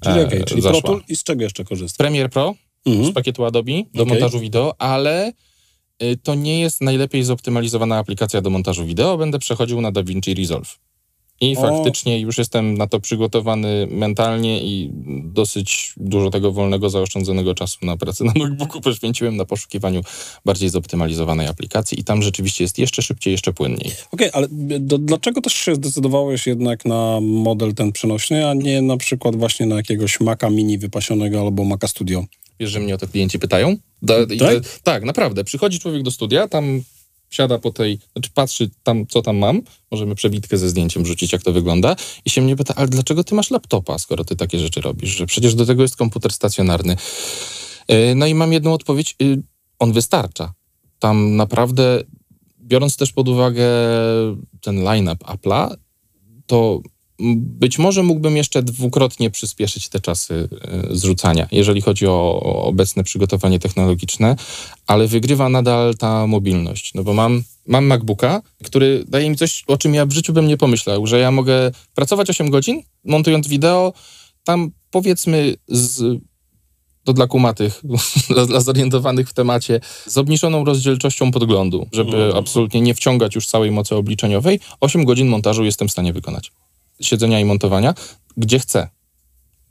Czyli 0.00 0.20
e, 0.20 0.26
okej, 0.26 0.44
czyli 0.44 0.62
zaszła. 0.62 0.80
Pro 0.80 0.90
Tool 0.90 1.02
i 1.08 1.16
z 1.16 1.22
czego 1.24 1.42
jeszcze 1.42 1.64
korzystasz? 1.64 1.98
Premiere 1.98 2.28
Pro 2.28 2.54
Mhm. 2.86 3.06
z 3.06 3.12
pakietu 3.14 3.44
Adobe 3.44 3.72
do 3.94 4.02
Okej. 4.02 4.06
montażu 4.06 4.40
wideo, 4.40 4.74
ale 4.80 5.32
y, 6.02 6.16
to 6.22 6.34
nie 6.34 6.60
jest 6.60 6.80
najlepiej 6.80 7.24
zoptymalizowana 7.24 7.98
aplikacja 7.98 8.40
do 8.40 8.50
montażu 8.50 8.86
wideo. 8.86 9.16
Będę 9.18 9.38
przechodził 9.38 9.80
na 9.80 9.92
DaVinci 9.92 10.34
Resolve. 10.34 10.78
I 11.40 11.56
O. 11.56 11.60
faktycznie 11.60 12.20
już 12.20 12.38
jestem 12.38 12.78
na 12.78 12.86
to 12.86 13.00
przygotowany 13.00 13.88
mentalnie 13.90 14.62
i 14.64 14.90
dosyć 15.24 15.92
dużo 15.96 16.30
tego 16.30 16.52
wolnego, 16.52 16.90
zaoszczędzonego 16.90 17.54
czasu 17.54 17.78
na 17.82 17.96
pracę 17.96 18.24
na 18.24 18.32
MacBooku 18.36 18.80
poświęciłem 18.80 19.36
na 19.36 19.44
poszukiwaniu 19.44 20.00
bardziej 20.44 20.68
zoptymalizowanej 20.68 21.46
aplikacji 21.46 22.00
i 22.00 22.04
tam 22.04 22.22
rzeczywiście 22.22 22.64
jest 22.64 22.78
jeszcze 22.78 23.02
szybciej, 23.02 23.32
jeszcze 23.32 23.52
płynniej. 23.52 23.90
Okej, 24.12 24.30
ale 24.32 24.48
do, 24.80 24.98
dlaczego 24.98 25.40
też 25.40 25.52
się 25.52 25.74
zdecydowałeś 25.74 26.46
jednak 26.46 26.84
na 26.84 27.18
model 27.20 27.74
ten 27.74 27.92
przenośny, 27.92 28.48
a 28.48 28.54
nie 28.54 28.82
na 28.82 28.96
przykład 28.96 29.36
właśnie 29.36 29.66
na 29.66 29.76
jakiegoś 29.76 30.20
Maca 30.20 30.50
Mini 30.50 30.78
wypasionego 30.78 31.40
albo 31.40 31.64
Maca 31.64 31.88
Studio? 31.88 32.24
Wiesz, 32.60 32.70
że 32.70 32.80
mnie 32.80 32.94
o 32.94 32.98
to 32.98 33.08
klienci 33.08 33.38
pytają? 33.38 33.76
Da, 34.02 34.14
Tak? 34.38 34.80
tak, 34.82 35.04
naprawdę. 35.04 35.44
Przychodzi 35.44 35.78
człowiek 35.78 36.02
do 36.02 36.10
studia, 36.10 36.48
tam 36.48 36.82
siada 37.30 37.58
po 37.58 37.70
tej, 37.70 37.98
znaczy 38.12 38.30
patrzy 38.34 38.70
tam, 38.82 39.06
co 39.06 39.22
tam 39.22 39.36
mam, 39.36 39.62
możemy 39.90 40.14
przebitkę 40.14 40.58
ze 40.58 40.68
zdjęciem 40.68 41.06
rzucić, 41.06 41.32
jak 41.32 41.42
to 41.42 41.52
wygląda 41.52 41.96
i 42.24 42.30
się 42.30 42.40
mnie 42.40 42.56
pyta, 42.56 42.74
ale 42.74 42.88
dlaczego 42.88 43.24
ty 43.24 43.34
masz 43.34 43.50
laptopa, 43.50 43.98
skoro 43.98 44.24
ty 44.24 44.36
takie 44.36 44.58
rzeczy 44.58 44.80
robisz, 44.80 45.10
że 45.10 45.26
przecież 45.26 45.54
do 45.54 45.66
tego 45.66 45.82
jest 45.82 45.96
komputer 45.96 46.32
stacjonarny. 46.32 46.96
Yy, 47.88 48.14
No 48.14 48.26
i 48.26 48.34
mam 48.34 48.52
jedną 48.52 48.72
odpowiedź, 48.72 49.16
yy, 49.20 49.42
on 49.78 49.92
wystarcza. 49.92 50.52
Tam 50.98 51.36
naprawdę, 51.36 52.02
biorąc 52.60 52.96
też 52.96 53.12
pod 53.12 53.28
uwagę 53.28 53.68
ten 54.60 54.82
line-up 54.82 55.24
Apple'a, 55.24 55.76
to 56.46 56.80
być 57.36 57.78
może 57.78 58.02
mógłbym 58.02 58.36
jeszcze 58.36 58.62
dwukrotnie 58.62 59.30
przyspieszyć 59.30 59.88
te 59.88 60.00
czasy 60.00 60.48
e, 60.62 60.96
zrzucania, 60.96 61.48
jeżeli 61.52 61.80
chodzi 61.80 62.06
o, 62.06 62.40
obecne 62.64 63.04
przygotowanie 63.04 63.58
technologiczne, 63.58 64.36
ale 64.86 65.06
wygrywa 65.06 65.48
nadal 65.48 65.96
ta 65.96 66.26
mobilność, 66.26 66.94
no 66.94 67.02
bo 67.02 67.14
mam, 67.14 67.42
mam 67.66 67.84
MacBooka, 67.86 68.42
który 68.64 69.04
daje 69.08 69.30
mi 69.30 69.36
coś, 69.36 69.64
o 69.66 69.76
czym 69.76 69.94
ja 69.94 70.06
w 70.06 70.12
życiu 70.12 70.32
bym 70.32 70.48
nie 70.48 70.56
pomyślał, 70.56 71.06
że 71.06 71.18
ja 71.18 71.30
mogę 71.30 71.70
pracować 71.94 72.30
8 72.30 72.50
godzin, 72.50 72.82
montując 73.04 73.48
wideo, 73.48 73.92
tam 74.44 74.70
powiedzmy 74.90 75.54
z 75.68 76.20
to 77.04 77.12
dla 77.12 77.26
kumatych, 77.26 77.82
dla, 78.30 78.46
dla 78.46 78.60
zorientowanych 78.60 79.28
w 79.28 79.32
temacie, 79.32 79.80
z 80.06 80.18
obniżoną 80.18 80.64
rozdzielczością 80.64 81.32
podglądu, 81.32 81.86
żeby 81.92 82.16
Mhm. 82.16 82.36
absolutnie 82.36 82.80
nie 82.80 82.94
wciągać 82.94 83.34
już 83.34 83.46
całej 83.46 83.70
mocy 83.70 83.96
obliczeniowej. 83.96 84.60
8 84.80 85.04
godzin 85.04 85.28
montażu 85.28 85.64
jestem 85.64 85.88
w 85.88 85.92
stanie 85.92 86.12
wykonać. 86.12 86.52
Siedzenia 87.00 87.40
i 87.40 87.44
montowania, 87.44 87.94
gdzie 88.36 88.58
chcę. 88.58 88.88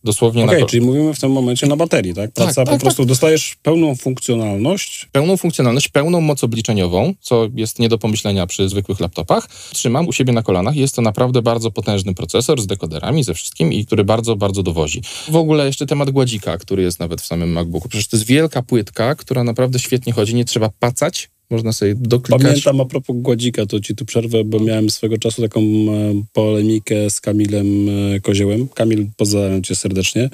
Dosłownie 0.04 0.44
Okej, 0.46 0.56
na 0.56 0.62
ko- 0.62 0.70
czyli 0.70 0.86
mówimy 0.86 1.14
w 1.14 1.20
tym 1.20 1.32
momencie 1.32 1.68
na 1.68 1.76
baterii, 1.76 2.14
tak? 2.14 2.32
Praca 2.32 2.54
Tak, 2.54 2.66
po 2.66 2.72
tak, 2.72 2.82
prostu 2.82 3.06
dostajesz 3.06 3.56
pełną 3.64 3.96
funkcjonalność. 3.96 5.10
pełną 5.12 5.38
funkcjonalność, 5.38 5.88
pełną 5.88 6.22
moc 6.22 6.44
obliczeniową, 6.44 7.14
co 7.22 7.48
jest 7.56 7.80
nie 7.80 7.90
do 7.90 7.98
pomyślenia 7.98 8.48
przy 8.48 8.70
zwykłych 8.70 9.00
laptopach. 9.00 9.48
Trzymam 9.74 10.08
u 10.08 10.14
siebie 10.14 10.34
na 10.34 10.44
kolanach. 10.44 10.76
Jest 10.76 10.96
to 10.96 11.02
naprawdę 11.02 11.42
bardzo 11.42 11.72
potężny 11.72 12.14
procesor 12.16 12.62
z 12.62 12.68
dekoderami, 12.68 13.24
ze 13.24 13.34
wszystkim 13.34 13.74
i 13.74 13.86
który 13.86 14.04
bardzo, 14.04 14.36
bardzo 14.36 14.64
dowozi. 14.64 15.02
W 15.30 15.36
ogóle 15.36 15.66
jeszcze 15.66 15.86
temat 15.86 16.10
gładzika, 16.12 16.58
który 16.58 16.84
jest 16.84 17.00
nawet 17.00 17.22
w 17.22 17.26
samym 17.26 17.52
MacBooku. 17.52 17.90
Przecież 17.90 18.08
to 18.08 18.18
jest 18.18 18.28
wielka 18.28 18.62
płytka, 18.62 19.16
która 19.16 19.44
naprawdę 19.44 19.80
świetnie 19.80 20.14
chodzi. 20.14 20.36
Nie 20.36 20.46
trzeba 20.46 20.70
pacać, 20.80 21.30
można 21.50 21.74
sobie 21.74 21.96
doklikać. 21.96 22.42
Pamiętam 22.42 22.82
a 22.82 22.86
propos 22.86 23.16
Gładzika, 23.20 23.66
to 23.66 23.80
ci 23.80 23.96
tu 23.96 24.06
przerwę, 24.06 24.44
bo 24.44 24.60
miałem 24.60 24.90
swego 24.90 25.18
czasu 25.18 25.42
taką 25.42 25.62
e, 25.62 26.24
polemikę 26.34 27.10
z 27.10 27.22
Kamilem 27.22 27.90
e, 27.90 28.20
Koziołem. 28.20 28.68
Kamil, 28.68 29.08
pozdrawiam 29.18 29.64
cię 29.64 29.76
serdecznie, 29.76 30.30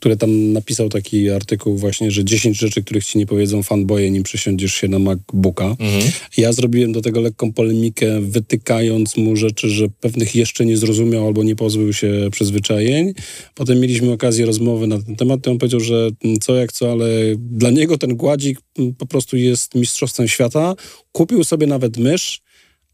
który 0.00 0.16
tam 0.16 0.52
napisał 0.52 0.88
taki 0.88 1.30
artykuł 1.30 1.76
właśnie, 1.76 2.10
że 2.10 2.24
10 2.24 2.58
rzeczy, 2.58 2.82
których 2.82 3.04
ci 3.04 3.18
nie 3.18 3.26
powiedzą 3.26 3.62
fanboye, 3.62 4.10
nim 4.10 4.22
przesiądziesz 4.22 4.74
się 4.74 4.88
na 4.88 4.98
MacBooka. 4.98 5.64
Mhm. 5.64 6.12
Ja 6.36 6.52
zrobiłem 6.52 6.92
do 6.92 7.02
tego 7.02 7.20
lekką 7.20 7.52
polemikę, 7.52 8.20
wytykając 8.20 9.16
mu 9.16 9.36
rzeczy, 9.36 9.68
że 9.68 9.88
pewnych 10.00 10.34
jeszcze 10.34 10.66
nie 10.66 10.76
zrozumiał 10.76 11.26
albo 11.26 11.44
nie 11.44 11.56
pozbył 11.56 11.92
się 11.92 12.28
przyzwyczajeń. 12.32 13.12
Potem 13.54 13.80
mieliśmy 13.80 14.12
okazję 14.12 14.46
rozmowy 14.46 14.86
na 14.86 15.02
ten 15.02 15.16
temat 15.16 15.46
i 15.46 15.50
on 15.50 15.58
powiedział, 15.58 15.80
że 15.80 16.10
mm, 16.24 16.38
co 16.40 16.56
jak 16.56 16.72
co, 16.72 16.92
ale 16.92 17.08
dla 17.36 17.70
niego 17.70 17.98
ten 17.98 18.16
gładzik 18.16 18.60
mm, 18.78 18.94
po 18.94 19.06
prostu 19.06 19.36
jest 19.36 19.74
mistrzostwem 19.74 20.28
świata. 20.28 20.74
Kupił 21.12 21.44
sobie 21.44 21.66
nawet 21.66 21.96
mysz, 21.96 22.40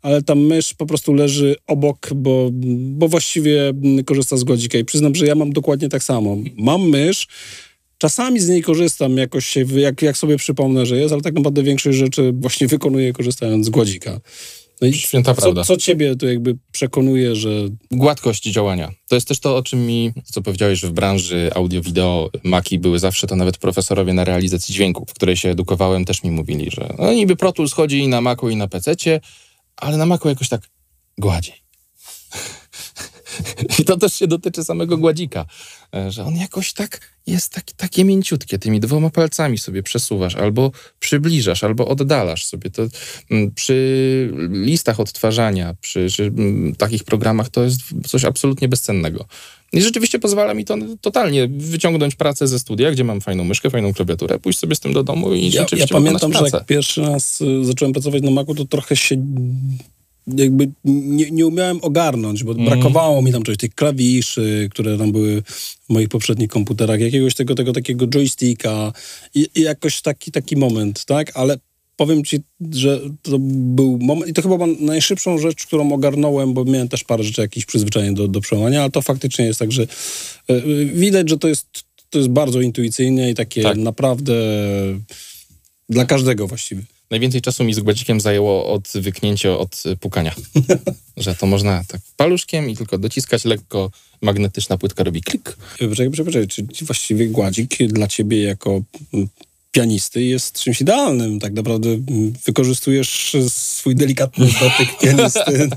ale 0.04 0.22
ta 0.22 0.34
mysz 0.34 0.74
po 0.74 0.86
prostu 0.86 1.14
leży 1.14 1.56
obok, 1.66 2.10
bo, 2.14 2.50
bo 2.72 3.08
właściwie 3.08 3.72
korzysta 4.06 4.36
z 4.36 4.44
gładzika. 4.44 4.78
I 4.78 4.84
przyznam, 4.84 5.14
że 5.14 5.26
ja 5.26 5.34
mam 5.34 5.52
dokładnie 5.52 5.88
tak 5.88 6.02
samo. 6.02 6.36
Mam 6.56 6.88
mysz, 6.88 7.26
Czasami 7.98 8.40
z 8.40 8.48
niej 8.48 8.62
korzystam 8.62 9.16
jakoś 9.16 9.46
się, 9.46 9.64
jak, 9.76 10.02
jak 10.02 10.16
sobie 10.16 10.36
przypomnę, 10.36 10.86
że 10.86 10.96
jest, 10.96 11.12
ale 11.12 11.22
tak 11.22 11.34
naprawdę 11.34 11.62
większość 11.62 11.98
rzeczy 11.98 12.32
właśnie 12.32 12.66
wykonuję 12.66 13.12
korzystając 13.12 13.66
z 13.66 13.70
gładzika. 13.70 14.20
No 14.80 14.88
i 14.88 14.92
Święta 14.92 15.34
prawda. 15.34 15.64
co, 15.64 15.66
co 15.66 15.80
ciebie 15.80 16.16
to 16.16 16.26
jakby 16.26 16.56
przekonuje, 16.72 17.36
że 17.36 17.50
Gładkość 17.90 18.42
działania. 18.42 18.92
To 19.08 19.14
jest 19.14 19.28
też 19.28 19.40
to, 19.40 19.56
o 19.56 19.62
czym 19.62 19.86
mi, 19.86 20.12
co 20.24 20.42
powiedziałeś, 20.42 20.80
że 20.80 20.88
w 20.88 20.92
branży 20.92 21.50
audio-wideo 21.54 22.30
Maki 22.42 22.78
były 22.78 22.98
zawsze 22.98 23.26
to 23.26 23.36
nawet 23.36 23.58
profesorowie 23.58 24.12
na 24.12 24.24
realizacji 24.24 24.74
dźwięku, 24.74 25.06
w 25.08 25.14
której 25.14 25.36
się 25.36 25.48
edukowałem, 25.48 26.04
też 26.04 26.22
mi 26.22 26.30
mówili, 26.30 26.70
że 26.70 26.94
no 26.98 27.12
niby 27.12 27.36
Pro 27.36 27.52
Tools 27.52 27.72
chodzi 27.72 27.98
i 27.98 28.08
na 28.08 28.20
Macu 28.20 28.48
i 28.48 28.56
na 28.56 28.68
PC-cie, 28.68 29.20
ale 29.76 29.96
na 29.96 30.06
Macu 30.06 30.28
jakoś 30.28 30.48
tak 30.48 30.60
gładziej. 31.18 31.64
I 33.78 33.84
to 33.84 33.96
też 33.96 34.14
się 34.14 34.26
dotyczy 34.26 34.64
samego 34.64 34.98
gładzika, 34.98 35.46
e, 35.94 36.10
że 36.10 36.24
on 36.24 36.36
jakoś 36.36 36.72
tak 36.72 37.14
jest 37.26 37.52
taki, 37.52 37.74
takie 37.74 38.04
mięciutkie, 38.04 38.58
tymi 38.58 38.80
dwoma 38.80 39.10
palcami 39.10 39.58
sobie 39.58 39.82
przesuwasz, 39.82 40.36
albo 40.36 40.72
przybliżasz, 41.00 41.64
albo 41.64 41.88
oddalasz 41.88 42.44
sobie. 42.46 42.70
To 42.70 42.82
mm, 43.30 43.50
przy 43.50 44.30
listach 44.50 45.00
odtwarzania, 45.00 45.74
przy, 45.80 46.06
przy 46.06 46.24
mm, 46.24 46.74
takich 46.76 47.04
programach 47.04 47.48
to 47.48 47.64
jest 47.64 47.80
coś 48.06 48.24
absolutnie 48.24 48.68
bezcennego. 48.68 49.26
I 49.72 49.82
rzeczywiście 49.82 50.18
pozwala 50.18 50.54
mi 50.54 50.64
to 50.64 50.76
totalnie 51.00 51.48
wyciągnąć 51.48 52.14
pracę 52.14 52.48
ze 52.48 52.58
studia, 52.58 52.90
gdzie 52.90 53.04
mam 53.04 53.20
fajną 53.20 53.44
myszkę, 53.44 53.70
fajną 53.70 53.92
klawiaturę, 53.92 54.38
pójść 54.38 54.58
sobie 54.58 54.74
z 54.74 54.80
tym 54.80 54.92
do 54.92 55.02
domu 55.02 55.34
i 55.34 55.50
Ja, 55.50 55.62
rzeczywiście 55.62 55.94
ja 55.94 56.00
pamiętam, 56.00 56.32
że 56.32 56.44
jak 56.52 56.66
pierwszy 56.66 57.02
raz 57.02 57.40
y, 57.40 57.64
zacząłem 57.64 57.92
pracować 57.92 58.22
na 58.22 58.30
Macu, 58.30 58.54
to 58.54 58.64
trochę 58.64 58.96
się 58.96 59.16
jakby 60.26 60.70
nie, 60.84 61.30
nie 61.30 61.46
umiałem 61.46 61.78
ogarnąć, 61.82 62.44
bo 62.44 62.52
Mhm. 62.52 62.68
brakowało 62.68 63.22
mi 63.22 63.32
tam 63.32 63.42
czegoś, 63.42 63.58
tych 63.58 63.74
klawiszy, 63.74 64.68
które 64.70 64.98
tam 64.98 65.12
były 65.12 65.42
w 65.42 65.76
moich 65.88 66.08
poprzednich 66.08 66.48
komputerach, 66.50 67.00
jakiegoś 67.00 67.34
tego, 67.34 67.54
tego 67.54 67.72
takiego 67.72 68.06
joysticka 68.06 68.92
i, 69.34 69.48
i 69.54 69.60
jakoś 69.60 70.00
taki, 70.02 70.32
taki 70.32 70.56
moment, 70.56 71.04
tak? 71.04 71.32
Ale 71.34 71.58
powiem 71.96 72.24
ci, 72.24 72.38
że 72.72 73.00
to 73.22 73.38
był 73.38 73.98
moment 73.98 74.30
i 74.30 74.34
to 74.34 74.42
chyba 74.42 74.66
najszybszą 74.80 75.38
rzecz, 75.38 75.66
którą 75.66 75.92
ogarnąłem, 75.92 76.54
bo 76.54 76.64
miałem 76.64 76.88
też 76.88 77.04
parę 77.04 77.24
rzeczy, 77.24 77.40
jakichś 77.40 77.66
przyzwyczajeń 77.66 78.14
do, 78.14 78.28
do 78.28 78.40
przełamania, 78.40 78.80
ale 78.82 78.90
to 78.90 79.02
faktycznie 79.02 79.44
jest 79.44 79.58
tak, 79.58 79.72
że 79.72 79.82
y, 79.82 80.90
widać, 80.94 81.30
że 81.30 81.38
to 81.38 81.48
jest, 81.48 81.66
to 82.10 82.18
jest 82.18 82.30
bardzo 82.30 82.60
intuicyjne 82.60 83.30
i 83.30 83.34
takie 83.34 83.62
Tak. 83.62 83.76
naprawdę 83.76 84.34
dla 85.88 86.04
każdego 86.04 86.46
właściwie. 86.46 86.82
Najwięcej 87.14 87.40
czasu 87.40 87.64
mi 87.64 87.74
z 87.74 87.80
gładzikiem 87.80 88.20
zajęło 88.20 88.66
od 88.66 88.88
wyknięcia 88.94 89.58
od 89.58 89.82
y, 89.86 89.96
pukania. 89.96 90.34
że 91.16 91.34
to 91.34 91.46
można 91.46 91.84
tak 91.88 92.00
paluszkiem 92.16 92.70
i 92.70 92.76
tylko 92.76 92.98
dociskać 92.98 93.44
lekko, 93.44 93.90
magnetyczna 94.22 94.78
płytka 94.78 95.04
robi 95.04 95.22
klik. 95.22 95.56
Poczekaj, 95.78 96.10
poczekaj, 96.10 96.24
poczekaj. 96.24 96.48
Czy 96.48 96.84
właściwie 96.84 97.28
gładzik 97.28 97.76
dla 97.88 98.06
ciebie 98.06 98.42
jako 98.42 98.82
pianisty 99.70 100.22
jest 100.22 100.60
czymś 100.60 100.80
idealnym? 100.80 101.40
Tak 101.40 101.52
naprawdę 101.52 101.88
wykorzystujesz 102.44 103.36
swój 103.48 103.94
delikatny 103.94 104.46
dotyk 104.46 104.98
pianisty. 105.02 105.68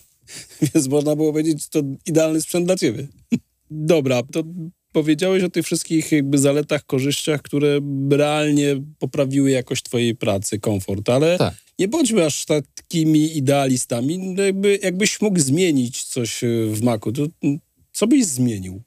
Więc 0.74 0.88
można 0.88 1.16
było 1.16 1.32
powiedzieć, 1.32 1.62
że 1.62 1.68
to 1.70 1.80
idealny 2.06 2.40
sprzęt 2.40 2.66
dla 2.66 2.76
ciebie. 2.76 3.06
Dobra, 3.70 4.22
to 4.22 4.42
powiedziałeś 5.00 5.42
o 5.42 5.50
tych 5.50 5.64
wszystkich 5.66 6.12
jakby 6.12 6.38
zaletach, 6.38 6.86
korzyściach, 6.86 7.42
które 7.42 7.80
realnie 8.10 8.82
poprawiły 8.98 9.50
jakość 9.50 9.82
twojej 9.82 10.14
pracy, 10.14 10.60
komfort, 10.60 11.08
ale 11.08 11.38
Tak. 11.38 11.54
nie 11.78 11.88
bądźmy 11.88 12.24
aż 12.26 12.44
takimi 12.44 13.36
idealistami. 13.36 14.18
No 14.18 14.42
Jakby, 14.42 14.78
jakbyś 14.82 15.20
mógł 15.20 15.40
zmienić 15.40 16.04
coś 16.04 16.44
y, 16.44 16.66
w 16.72 16.82
Macu, 16.82 17.12
to 17.12 17.22
co 17.92 18.06
byś 18.06 18.24
zmienił? 18.26 18.82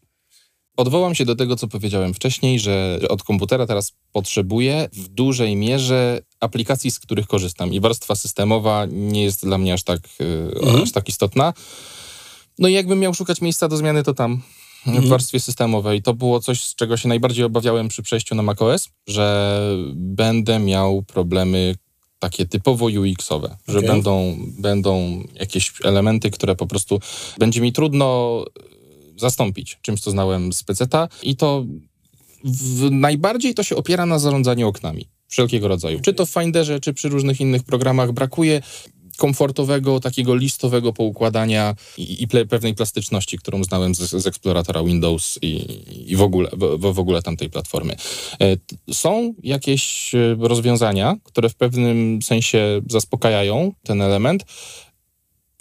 Odwołam 0.78 1.15
się 1.15 1.26
do 1.26 1.36
tego, 1.36 1.56
co 1.56 1.67
powiedziałem 1.67 2.13
wcześniej, 2.13 2.60
że 2.60 3.00
od 3.10 3.24
komputera 3.24 3.67
teraz 3.67 3.93
potrzebuję 4.12 4.89
w 4.93 5.08
dużej 5.08 5.56
mierze 5.56 6.22
aplikacji, 6.39 6.91
z 6.91 7.00
których 7.00 7.28
korzystam. 7.28 7.74
I 7.74 7.80
warstwa 7.80 8.15
systemowa 8.15 8.86
nie 8.91 9.24
jest 9.24 9.45
dla 9.45 9.58
mnie 9.58 9.74
aż 9.74 9.84
tak, 9.84 10.00
y, 10.22 10.26
Mhm. 10.63 10.84
aż 10.84 10.91
tak 10.91 11.10
istotna. 11.10 11.54
No 12.60 12.67
i 12.67 12.74
jakbym 12.74 13.00
miał 13.00 13.13
szukać 13.13 13.41
miejsca 13.41 13.67
do 13.67 13.78
zmiany, 13.78 14.04
to 14.04 14.13
tam. 14.13 14.41
W 14.86 15.08
warstwie 15.08 15.39
systemowej. 15.39 16.02
To 16.02 16.13
było 16.13 16.39
coś, 16.39 16.63
z 16.63 16.76
czego 16.76 16.98
się 16.98 17.08
najbardziej 17.08 17.46
obawiałem 17.46 17.88
przy 17.88 18.04
przejściu 18.04 18.36
na 18.36 18.44
macOS, 18.44 18.89
że 19.08 19.60
będę 19.96 20.60
miał 20.60 21.04
problemy 21.04 21.76
takie 22.20 22.46
typowo 22.46 22.86
UX-owe, 22.86 23.58
że 23.68 23.82
będą, 23.82 24.38
będą 24.60 25.24
jakieś 25.36 25.74
elementy, 25.84 26.32
które 26.32 26.56
po 26.56 26.68
prostu 26.68 27.00
będzie 27.38 27.62
mi 27.62 27.74
trudno 27.74 28.46
zastąpić 29.18 29.80
czymś, 29.82 30.02
co 30.02 30.12
znałem 30.12 30.54
z 30.54 30.63
PC-ta 30.63 31.08
i 31.24 31.36
to 31.36 31.65
w, 32.44 32.92
najbardziej 32.92 33.54
to 33.54 33.63
się 33.63 33.76
opiera 33.76 34.06
na 34.06 34.20
zarządzaniu 34.20 34.68
oknami 34.68 35.08
wszelkiego 35.28 35.68
rodzaju. 35.68 36.00
Czy 36.00 36.13
to 36.13 36.26
w 36.26 36.30
Finderze, 36.30 36.80
czy 36.80 36.94
przy 36.94 37.10
różnych 37.10 37.42
innych 37.42 37.63
programach 37.63 38.12
brakuje 38.12 38.62
komfortowego, 39.20 40.00
takiego 40.00 40.36
listowego 40.36 40.94
poukładania 40.94 41.76
i, 41.98 42.24
i 42.24 42.28
pewnej 42.28 42.76
plastyczności, 42.76 43.38
którą 43.38 43.64
znałem 43.64 43.96
z, 43.96 44.00
z 44.00 44.28
eksploratora 44.28 44.84
Windows 44.84 45.40
i, 45.42 45.68
i 46.12 46.16
w, 46.16 46.22
ogóle, 46.22 46.50
w, 46.54 46.94
w 46.94 47.00
ogóle 47.00 47.22
tamtej 47.22 47.50
platformy. 47.50 47.96
E, 48.42 48.94
Są 48.94 49.34
jakieś 49.44 50.16
e, 50.16 50.36
rozwiązania, 50.40 51.16
które 51.24 51.50
w 51.50 51.56
pewnym 51.56 52.22
sensie 52.22 52.82
zaspokajają 52.90 53.72
ten 53.84 54.02
element, 54.02 54.46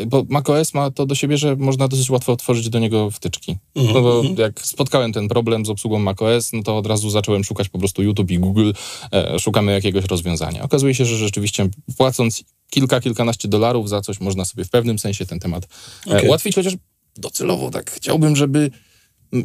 bo 0.06 0.24
macOS 0.28 0.74
ma 0.74 0.90
to 0.90 1.06
do 1.06 1.14
siebie, 1.14 1.38
że 1.38 1.56
można 1.56 1.88
dosyć 1.88 2.11
łatwo 2.11 2.32
otworzyć 2.32 2.68
do 2.68 2.78
niego 2.78 3.11
wtyczki. 3.11 3.56
Mhm, 3.76 3.94
No 3.94 4.02
bo 4.02 4.22
jak 4.42 4.61
spotkałem 4.61 5.12
ten 5.12 5.28
problem 5.28 5.66
z 5.66 5.70
obsługą 5.70 5.98
macOS, 5.98 6.52
no 6.52 6.62
to 6.62 6.78
od 6.78 6.87
razu 6.87 7.11
zacząłem 7.11 7.44
szukać 7.44 7.68
po 7.68 7.78
prostu 7.78 8.02
YouTube 8.02 8.30
i 8.30 8.38
Google, 8.38 8.70
e, 9.12 9.38
szukamy 9.38 9.72
jakiegoś 9.72 10.04
rozwiązania. 10.04 10.62
Okazuje 10.62 10.94
się, 10.94 11.04
że 11.04 11.16
rzeczywiście 11.16 11.68
płacąc 11.96 12.44
kilka, 12.70 13.00
kilkanaście 13.00 13.48
dolarów 13.48 13.88
za 13.88 14.00
coś, 14.00 14.20
można 14.20 14.44
sobie 14.44 14.64
w 14.64 14.70
pewnym 14.70 14.98
sensie 14.98 15.26
ten 15.26 15.38
temat 15.38 15.68
e, 16.06 16.16
Okej. 16.16 16.28
ułatwić, 16.28 16.54
chociaż 16.54 16.74
docelowo 17.16 17.70
tak 17.70 17.90
chciałbym, 17.90 18.37
żeby 18.37 18.70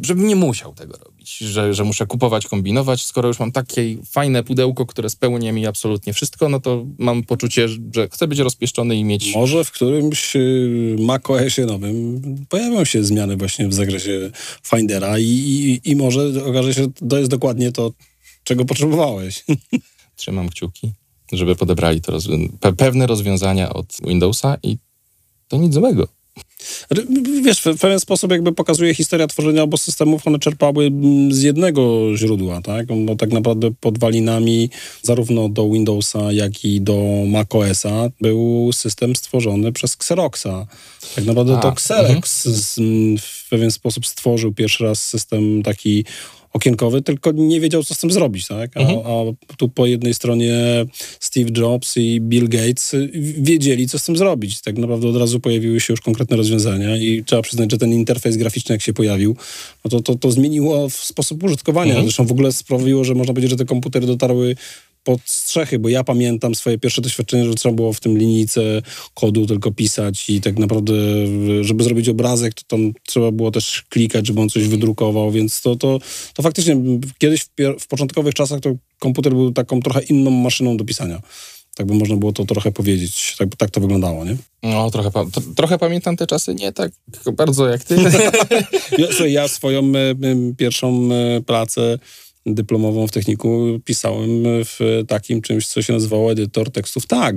żebym 0.02 0.26
nie 0.26 0.36
musiał 0.36 0.74
tego 0.74 0.96
robić, 0.96 1.38
że, 1.38 1.74
że 1.74 1.84
muszę 1.84 2.06
kupować, 2.06 2.46
kombinować. 2.46 3.04
Skoro 3.04 3.28
już 3.28 3.38
mam 3.38 3.52
takie 3.52 3.96
fajne 4.10 4.44
pudełko, 4.44 4.86
które 4.86 5.10
spełnia 5.10 5.52
mi 5.52 5.66
absolutnie 5.66 6.12
wszystko, 6.12 6.48
no 6.48 6.60
to 6.60 6.86
mam 6.98 7.22
poczucie, 7.22 7.68
że 7.68 8.08
chcę 8.12 8.28
być 8.28 8.38
rozpieszczony 8.38 8.96
i 8.96 9.04
mieć 9.04 9.34
Może 9.34 9.64
w 9.64 9.70
którymś 9.70 10.36
y, 10.36 10.96
macOSie 11.00 11.66
nowym 11.66 12.22
pojawią 12.48 12.84
się 12.84 13.04
zmiany 13.04 13.36
właśnie 13.36 13.68
w 13.68 13.74
zakresie 13.74 14.30
Findera 14.66 15.18
i, 15.18 15.24
i, 15.24 15.90
i 15.90 15.96
może 15.96 16.44
okaże 16.44 16.74
się, 16.74 16.82
że 16.82 17.08
to 17.08 17.18
jest 17.18 17.30
dokładnie 17.30 17.72
to, 17.72 17.92
czego 18.44 18.64
potrzebowałeś. 18.64 19.44
trzymam 20.16 20.48
kciuki, 20.48 20.92
żeby 21.32 21.56
podebrali 21.56 22.00
to 22.00 22.12
rozwią- 22.12 22.48
pe- 22.60 22.76
pewne 22.76 23.06
rozwiązania 23.06 23.72
od 23.72 23.96
Windowsa 24.06 24.56
i 24.62 24.78
to 25.48 25.56
nic 25.56 25.74
złego. 25.74 26.08
Znaczy, 26.88 27.06
Wiesz, 27.42 27.60
w 27.60 27.80
pewien 27.80 28.00
sposób 28.00 28.30
jakby 28.30 28.52
pokazuje 28.52 28.94
historia 28.94 29.26
tworzenia 29.26 29.62
obu 29.62 29.76
systemów, 29.76 30.26
one 30.26 30.38
czerpały 30.38 30.86
mm, 30.86 31.32
z 31.32 31.42
jednego 31.42 32.10
źródła, 32.16 32.62
tak? 32.62 32.86
Bo 33.04 33.16
tak 33.16 33.30
naprawdę 33.30 33.70
podwalinami 33.80 34.70
zarówno 35.02 35.48
do 35.48 35.70
Windowsa, 35.70 36.32
jak 36.32 36.64
i 36.64 36.80
do 36.80 37.24
macOSa 37.26 38.10
był 38.20 38.70
system 38.72 39.16
stworzony 39.16 39.72
przez 39.72 39.94
Xeroxa. 39.94 40.66
Tak 41.14 41.24
naprawdę 41.24 41.58
A, 41.58 41.60
to 41.60 41.72
Xerox 41.72 42.44
z, 42.44 42.78
m, 42.78 43.18
w 43.18 43.48
pewien 43.50 43.70
sposób 43.70 44.06
stworzył 44.06 44.52
pierwszy 44.52 44.84
raz 44.84 45.02
system 45.02 45.62
taki 45.62 46.04
okienkowy, 46.54 47.02
tylko 47.02 47.32
nie 47.32 47.60
wiedział, 47.60 47.84
co 47.84 47.94
z 47.94 47.98
tym 47.98 48.10
zrobić, 48.10 48.46
tak? 48.46 48.76
A, 48.76 48.80
a 48.80 49.54
tu 49.56 49.68
po 49.68 49.86
jednej 49.86 50.14
stronie 50.14 50.54
Steve 51.20 51.50
Jobs 51.56 51.96
i 51.96 52.20
Bill 52.20 52.48
Gates 52.48 52.94
wiedzieli, 53.38 53.88
co 53.88 53.98
z 53.98 54.04
tym 54.04 54.16
zrobić. 54.16 54.60
Tak 54.60 54.78
naprawdę 54.78 55.08
od 55.08 55.16
razu 55.16 55.40
pojawiły 55.40 55.80
się 55.80 55.92
już 55.92 56.00
konkretne 56.00 56.36
rozwiązania 56.36 56.96
i 56.96 57.24
trzeba 57.26 57.42
przyznać, 57.42 57.70
że 57.70 57.78
ten 57.78 57.92
interfejs 57.92 58.36
graficzny, 58.36 58.72
jak 58.72 58.82
się 58.82 58.92
pojawił, 58.92 59.36
no 59.84 59.90
to, 59.90 60.00
to, 60.00 60.14
to 60.14 60.30
zmieniło 60.30 60.88
w 60.88 60.94
sposób 60.94 61.42
użytkowania. 61.42 62.02
Zresztą 62.02 62.26
w 62.26 62.32
ogóle 62.32 62.52
sprawiło, 62.52 63.04
że 63.04 63.14
można 63.14 63.34
powiedzieć, 63.34 63.50
że 63.50 63.56
te 63.56 63.64
komputery 63.64 64.06
dotarły 64.06 64.56
pod 65.04 65.20
strzechy, 65.24 65.78
bo 65.78 65.88
ja 65.88 66.04
pamiętam 66.04 66.54
swoje 66.54 66.78
pierwsze 66.78 67.02
doświadczenie, 67.02 67.44
że 67.44 67.54
trzeba 67.54 67.74
było 67.74 67.92
w 67.92 68.00
tym 68.00 68.18
linijce 68.18 68.82
kodu 69.14 69.46
tylko 69.46 69.72
pisać 69.72 70.30
i 70.30 70.40
tak 70.40 70.58
naprawdę, 70.58 70.94
żeby 71.60 71.84
zrobić 71.84 72.08
obrazek, 72.08 72.54
to 72.54 72.62
tam 72.68 72.92
trzeba 73.06 73.30
było 73.30 73.50
też 73.50 73.82
klikać, 73.88 74.26
żeby 74.26 74.40
on 74.40 74.48
coś 74.48 74.68
wydrukował, 74.68 75.30
więc 75.30 75.62
to, 75.62 75.76
to, 75.76 75.98
to 76.34 76.42
faktycznie 76.42 76.76
kiedyś 77.18 77.42
w, 77.42 77.48
w 77.80 77.86
początkowych 77.86 78.34
czasach 78.34 78.60
to 78.60 78.74
komputer 78.98 79.32
był 79.32 79.52
taką 79.52 79.80
trochę 79.80 80.02
inną 80.02 80.30
maszyną 80.30 80.76
do 80.76 80.84
pisania. 80.84 81.20
Tak 81.76 81.86
by 81.86 81.94
można 81.94 82.16
było 82.16 82.32
to 82.32 82.44
trochę 82.44 82.72
powiedzieć. 82.72 83.36
Tak, 83.38 83.56
tak 83.56 83.70
to 83.70 83.80
wyglądało, 83.80 84.24
nie? 84.24 84.36
No, 84.62 84.90
trochę, 84.90 85.10
pa- 85.10 85.26
trochę 85.56 85.78
pamiętam 85.78 86.16
te 86.16 86.26
czasy, 86.26 86.54
nie 86.54 86.72
tak 86.72 86.92
bardzo 87.32 87.68
jak 87.68 87.84
ty. 87.84 87.96
Ja, 88.98 89.26
ja 89.26 89.48
swoją 89.48 89.82
e, 89.94 90.10
em, 90.10 90.54
pierwszą 90.56 91.08
e, 91.12 91.40
pracę 91.40 91.98
dyplomową 92.46 93.06
w 93.06 93.12
techniku 93.12 93.80
pisałem 93.84 94.42
w 94.44 95.04
takim 95.08 95.42
czymś, 95.42 95.66
co 95.66 95.82
się 95.82 95.92
nazywało 95.92 96.32
edytor 96.32 96.70
tekstów 96.70 97.06
tag. 97.06 97.36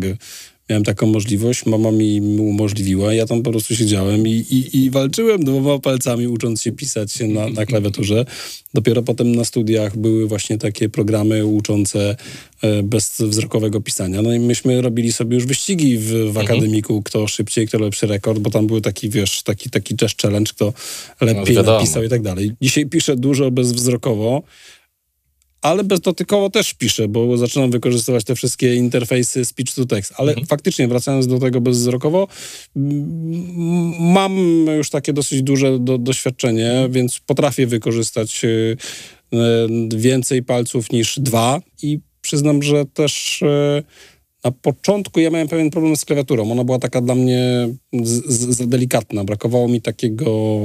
Miałem 0.70 0.84
taką 0.84 1.08
możliwość, 1.08 1.66
mama 1.66 1.92
mi 1.92 2.22
umożliwiła, 2.40 3.14
ja 3.14 3.26
tam 3.26 3.44
po 3.44 3.52
prostu 3.52 3.76
siedziałem 3.76 4.28
i, 4.28 4.32
i, 4.32 4.78
i 4.78 4.90
walczyłem 4.90 5.44
dwoma 5.44 5.80
palcami, 5.80 6.28
ucząc 6.28 6.62
się 6.62 6.72
pisać 6.72 7.20
na, 7.20 7.50
na 7.50 7.66
klawiaturze. 7.66 8.26
Dopiero 8.74 9.04
potem 9.04 9.36
na 9.36 9.46
studiach 9.46 9.98
były 9.98 10.28
właśnie 10.28 10.58
takie 10.58 10.90
programy 10.90 11.46
uczące 11.46 12.16
e, 12.62 12.84
bezwzrokowego 12.84 13.82
pisania. 13.82 14.22
No 14.22 14.34
i 14.34 14.40
myśmy 14.40 14.82
robili 14.82 15.12
sobie 15.12 15.36
już 15.36 15.46
wyścigi 15.46 15.98
w, 15.98 16.32
w 16.32 16.38
akademiku, 16.38 17.02
kto 17.04 17.28
szybciej, 17.28 17.68
kto 17.68 17.80
lepszy 17.80 18.08
rekord, 18.08 18.40
bo 18.40 18.50
tam 18.50 18.68
był 18.68 18.82
taki, 18.82 19.10
wiesz, 19.10 19.44
taki, 19.44 19.70
taki 19.70 19.96
też 19.96 20.16
challenge, 20.22 20.52
kto 20.56 20.74
lepiej 21.22 21.56
wiadomo. 21.56 21.80
napisał 21.80 22.04
i 22.04 22.10
tak 22.10 22.22
dalej. 22.22 22.52
Dzisiaj 22.62 22.86
piszę 22.86 23.16
dużo 23.16 23.52
bezwzrokowo, 23.52 24.44
ale 25.68 25.84
bezdotykowo 25.84 26.50
też 26.50 26.74
piszę, 26.74 27.08
bo 27.08 27.38
zaczynam 27.38 27.72
wykorzystywać 27.72 28.24
te 28.24 28.36
wszystkie 28.36 28.76
interfejsy 28.76 29.46
speech 29.46 29.74
to 29.76 29.86
text. 29.86 30.14
Ale 30.18 30.32
Mhm. 30.32 30.48
faktycznie, 30.48 30.88
wracając 30.88 31.28
do 31.28 31.40
tego 31.40 31.62
bezwzrokowo, 31.62 32.28
mam 34.00 34.38
już 34.78 34.90
takie 34.90 35.14
dosyć 35.14 35.42
duże 35.44 35.80
do, 35.80 35.98
doświadczenie, 35.98 36.88
więc 36.90 37.20
potrafię 37.20 37.68
wykorzystać 37.68 38.44
y, 38.44 38.78
y, 39.34 39.38
więcej 39.98 40.44
palców 40.44 40.92
niż 40.92 41.20
dwa 41.20 41.62
i 41.82 42.00
przyznam, 42.22 42.64
że 42.64 42.86
też 42.86 43.42
y, 43.42 43.84
na 44.44 44.52
początku 44.52 45.20
ja 45.20 45.30
miałem 45.30 45.48
pewien 45.48 45.70
problem 45.70 45.96
z 45.98 46.06
klawiaturą. 46.06 46.52
Ona 46.52 46.64
była 46.64 46.80
taka 46.80 47.02
dla 47.02 47.16
mnie 47.16 47.70
za 48.28 48.66
delikatna. 48.68 49.24
Brakowało 49.24 49.68
mi 49.68 49.82
takiego, 49.82 50.60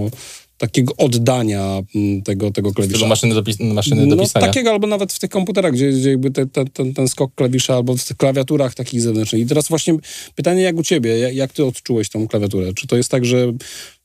takiego 0.62 0.96
oddania 0.96 1.82
mm, 1.94 2.22
tego, 2.22 2.50
tego 2.50 2.72
klawisza. 2.72 2.96
stylu 2.96 3.08
maszyny 3.08 3.34
do, 3.34 3.42
maszyny 3.74 4.06
do 4.06 4.16
no, 4.16 4.22
pisania. 4.22 4.46
takiego 4.46 4.70
albo 4.70 4.86
nawet 4.86 5.12
w 5.12 5.18
tych 5.18 5.30
komputerach, 5.30 5.72
gdzie, 5.72 5.92
gdzie 5.92 6.10
jakby 6.10 6.30
te, 6.30 6.46
te, 6.46 6.64
ten, 6.64 6.94
ten 6.94 7.08
skok 7.08 7.34
klawisza, 7.34 7.74
albo 7.74 7.96
w 7.96 8.04
tych 8.04 8.16
klawiaturach 8.16 8.74
takich 8.74 9.00
zewnętrznych. 9.00 9.42
I 9.42 9.46
teraz 9.46 9.68
właśnie 9.68 9.96
pytanie 10.34 10.62
jak 10.62 10.76
u 10.76 10.82
ciebie, 10.82 11.18
jak, 11.18 11.34
jak 11.34 11.52
ty 11.52 11.64
odczułeś 11.64 12.08
tą 12.08 12.28
klawiaturę? 12.28 12.74
Czy 12.74 12.86
to 12.86 12.96
jest 12.96 13.10
tak, 13.10 13.24
że 13.24 13.52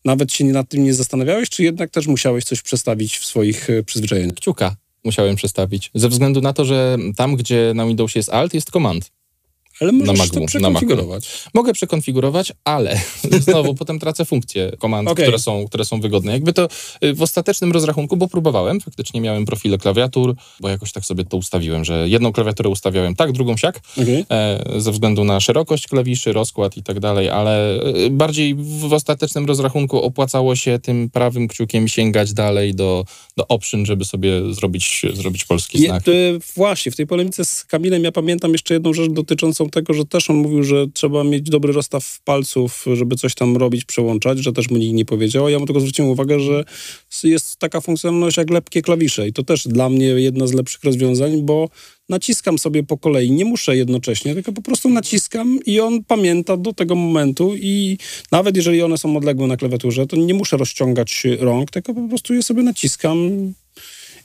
nawet 0.05 0.33
się 0.33 0.45
nad 0.45 0.69
tym 0.69 0.83
nie 0.83 0.93
zastanawiałeś, 0.93 1.49
czy 1.49 1.63
jednak 1.63 1.89
też 1.89 2.07
musiałeś 2.07 2.43
coś 2.43 2.61
przestawić 2.61 3.17
w 3.17 3.25
swoich 3.25 3.69
e, 3.69 3.83
przyzwyczajeniach? 3.83 4.35
Kciuka 4.35 4.75
musiałem 5.03 5.35
przestawić. 5.35 5.91
Ze 5.95 6.09
względu 6.09 6.41
na 6.41 6.53
to, 6.53 6.65
że 6.65 6.97
tam, 7.15 7.35
gdzie 7.35 7.71
na 7.75 7.85
Windowsie 7.85 8.19
jest 8.19 8.29
Alt, 8.29 8.53
jest 8.53 8.71
Command. 8.71 9.11
Ale 9.81 9.91
możesz 9.91 10.17
Macu, 10.17 10.33
to 10.33 10.39
na 10.39 10.47
przekonfigurować. 10.47 11.43
Mogę 11.53 11.73
przekonfigurować, 11.73 12.53
ale 12.63 12.99
znowu 13.45 13.75
potem 13.75 13.99
tracę 13.99 14.25
funkcje 14.25 14.71
komand, 14.79 15.09
Okej. 15.09 15.25
które, 15.25 15.39
są, 15.39 15.65
które 15.67 15.85
są 15.85 16.01
wygodne. 16.01 16.31
Jakby 16.31 16.53
to 16.53 16.67
y, 17.03 17.13
w 17.13 17.21
ostatecznym 17.21 17.71
rozrachunku, 17.71 18.17
bo 18.17 18.27
próbowałem, 18.27 18.81
faktycznie 18.81 19.21
miałem 19.21 19.45
profile 19.45 19.77
klawiatur, 19.77 20.35
bo 20.59 20.69
jakoś 20.69 20.91
tak 20.91 21.05
sobie 21.05 21.25
to 21.25 21.37
ustawiłem, 21.37 21.85
że 21.85 22.09
jedną 22.09 22.33
klawiaturę 22.33 22.69
ustawiałem 22.69 23.15
tak, 23.15 23.31
drugą 23.31 23.57
siak, 23.57 23.79
Okej. 24.01 24.25
e, 24.31 24.63
ze 24.77 24.91
względu 24.91 25.23
na 25.23 25.39
szerokość 25.39 25.87
klawiszy, 25.87 26.33
rozkład 26.33 26.77
i 26.77 26.83
tak 26.83 26.99
dalej, 26.99 27.29
ale 27.29 27.81
e, 27.81 28.09
bardziej 28.09 28.55
w 28.55 28.93
ostatecznym 28.93 29.45
rozrachunku 29.45 30.01
opłacało 30.01 30.55
się 30.55 30.79
tym 30.79 31.09
prawym 31.09 31.47
kciukiem 31.47 31.87
sięgać 31.87 32.33
dalej 32.33 32.75
do, 32.75 33.05
do 33.37 33.47
option, 33.47 33.85
żeby 33.85 34.05
sobie 34.05 34.53
zrobić, 34.53 35.01
zrobić 35.13 35.45
polski 35.45 35.81
Je, 35.81 35.89
znak. 35.89 36.03
to, 36.03 36.11
właśnie, 36.55 36.91
w 36.91 36.95
tej 36.95 37.07
polemice 37.07 37.45
z 37.45 37.65
Kamilem 37.65 38.03
ja 38.03 38.11
pamiętam 38.11 38.51
jeszcze 38.51 38.73
jedną 38.73 38.93
rzecz 38.93 39.11
dotyczącą 39.11 39.66
tego, 39.69 39.93
że 39.93 40.05
też 40.05 40.29
on 40.29 40.35
mówił, 40.35 40.63
że 40.63 40.87
trzeba 40.93 41.23
mieć 41.23 41.49
dobry 41.49 41.73
rozstaw 41.73 42.19
palców, 42.23 42.85
żeby 42.93 43.15
coś 43.15 43.35
tam 43.35 43.57
robić, 43.57 43.85
przełączać, 43.85 44.39
że 44.39 44.53
też 44.53 44.69
mu 44.69 44.77
nikt 44.77 44.95
nie 44.95 45.05
powiedział. 45.05 45.49
Ja 45.49 45.59
mu 45.59 45.65
tylko 45.65 45.79
zwróciłem 45.79 46.11
uwagę, 46.11 46.39
że 46.39 46.63
jest 47.23 47.57
taka 47.57 47.81
funkcjonalność 47.81 48.37
jak 48.37 48.49
lepkie 48.49 48.81
klawisze. 48.81 49.27
I 49.27 49.33
to 49.33 49.43
też 49.43 49.67
dla 49.67 49.89
mnie 49.89 50.05
jedno 50.05 50.47
z 50.47 50.53
lepszych 50.53 50.83
rozwiązań, 50.83 51.41
bo 51.41 51.69
naciskam 52.09 52.59
sobie 52.59 52.83
po 52.83 52.97
kolei, 52.97 53.31
nie 53.31 53.45
muszę 53.45 53.77
jednocześnie, 53.77 54.33
tylko 54.33 54.51
po 54.51 54.61
prostu 54.61 54.89
naciskam 54.89 55.59
i 55.65 55.79
on 55.79 56.03
pamięta 56.03 56.57
do 56.57 56.73
tego 56.73 56.95
momentu. 56.95 57.55
I 57.55 57.97
nawet 58.31 58.57
jeżeli 58.57 58.81
one 58.81 58.97
są 58.97 59.17
odległe 59.17 59.47
na 59.47 59.57
klawiaturze, 59.57 60.07
to 60.07 60.15
nie 60.15 60.33
muszę 60.33 60.57
rozciągać 60.57 61.23
rąk, 61.39 61.71
tylko 61.71 61.93
po 61.93 62.07
prostu 62.07 62.33
je 62.33 62.43
sobie 62.43 62.63
naciskam 62.63 63.29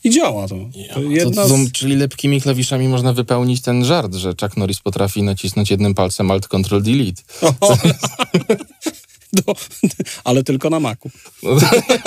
i 0.05 0.11
działa 0.11 0.49
to. 0.49 0.57
to 0.89 0.95
To, 0.95 1.01
jedna 1.01 1.43
to, 1.43 1.57
z... 1.57 1.73
Czyli 1.73 1.97
lepkimi 1.97 2.41
klawiszami 2.41 2.89
można 2.89 3.13
wypełnić 3.13 3.63
ten 3.63 3.85
żart, 3.85 4.15
że 4.15 4.35
Chuck 4.41 4.57
Norris 4.57 4.81
potrafi 4.81 5.23
nacisnąć 5.23 5.71
jednym 5.71 5.95
palcem 5.95 6.31
Alt 6.31 6.49
Control 6.49 6.83
Delete. 6.83 7.23
Do, 9.33 9.55
ale 10.25 10.45
tylko 10.45 10.71
na 10.71 10.81
Macu. 10.81 11.11
No, 11.43 11.51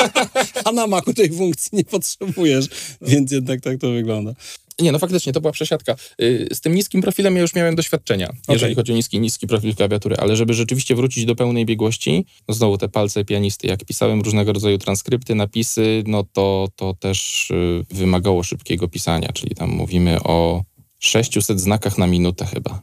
A 0.66 0.72
na 0.72 0.88
Macu 0.88 1.14
tej 1.14 1.30
funkcji 1.34 1.70
nie 1.74 1.84
potrzebujesz, 1.84 2.66
więc 3.02 3.32
jednak 3.32 3.62
tak 3.62 3.80
to 3.80 3.92
wygląda. 3.92 4.34
Nie, 4.80 4.92
no 4.92 5.00
faktycznie, 5.00 5.34
to 5.34 5.42
była 5.42 5.52
przesiadka. 5.52 5.96
Y, 6.22 6.48
Z 6.54 6.62
tym 6.62 6.76
niskim 6.76 7.02
profilem 7.02 7.36
ja 7.36 7.42
już 7.42 7.56
miałem 7.56 7.76
doświadczenia, 7.76 8.34
jeżeli 8.50 8.76
chodzi 8.76 8.92
o 8.92 8.96
niski, 8.96 9.20
niski 9.20 9.48
profil 9.48 9.76
klawiatury, 9.76 10.16
ale 10.16 10.36
żeby 10.36 10.54
rzeczywiście 10.54 10.96
wrócić 10.96 11.26
do 11.26 11.36
pełnej 11.36 11.66
biegłości, 11.66 12.26
no 12.48 12.54
znowu 12.54 12.78
te 12.78 12.90
palce 12.90 13.26
pianisty, 13.26 13.68
jak 13.68 13.86
pisałem 13.86 14.22
różnego 14.22 14.54
rodzaju 14.54 14.78
transkrypty, 14.78 15.36
napisy, 15.36 16.04
no 16.08 16.24
to, 16.34 16.68
to 16.76 16.94
też 16.94 17.52
y, 17.52 17.86
wymagało 17.90 18.44
szybkiego 18.44 18.88
pisania, 18.88 19.30
czyli 19.34 19.56
tam 19.56 19.70
mówimy 19.70 20.24
o 20.24 20.64
600 21.00 21.60
znakach 21.62 21.98
na 21.98 22.08
minutę 22.08 22.46
chyba. 22.46 22.82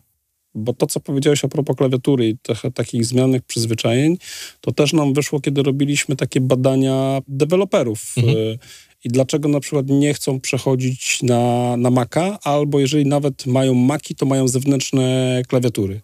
Bo 0.54 0.72
to, 0.72 0.86
co 0.86 1.00
powiedziałeś 1.00 1.44
a 1.44 1.48
propos 1.48 1.76
klawiatury 1.76 2.28
i 2.28 2.38
tych, 2.38 2.62
takich 2.74 3.04
zmiennych 3.04 3.42
przyzwyczajeń, 3.42 4.16
to 4.60 4.72
też 4.72 4.92
nam 4.92 5.14
wyszło, 5.14 5.40
kiedy 5.40 5.62
robiliśmy 5.62 6.16
takie 6.16 6.40
badania 6.40 7.20
deweloperów. 7.28 8.14
Mhm. 8.16 8.58
I 9.04 9.08
dlaczego 9.08 9.48
na 9.48 9.60
przykład 9.60 9.86
nie 9.88 10.14
chcą 10.14 10.40
przechodzić 10.40 11.22
na, 11.22 11.76
na 11.76 11.90
Maca, 11.90 12.38
albo 12.44 12.80
jeżeli 12.80 13.06
nawet 13.06 13.46
mają 13.46 13.74
Maki, 13.74 14.14
to 14.14 14.26
mają 14.26 14.48
zewnętrzne 14.48 15.42
klawiatury. 15.48 16.00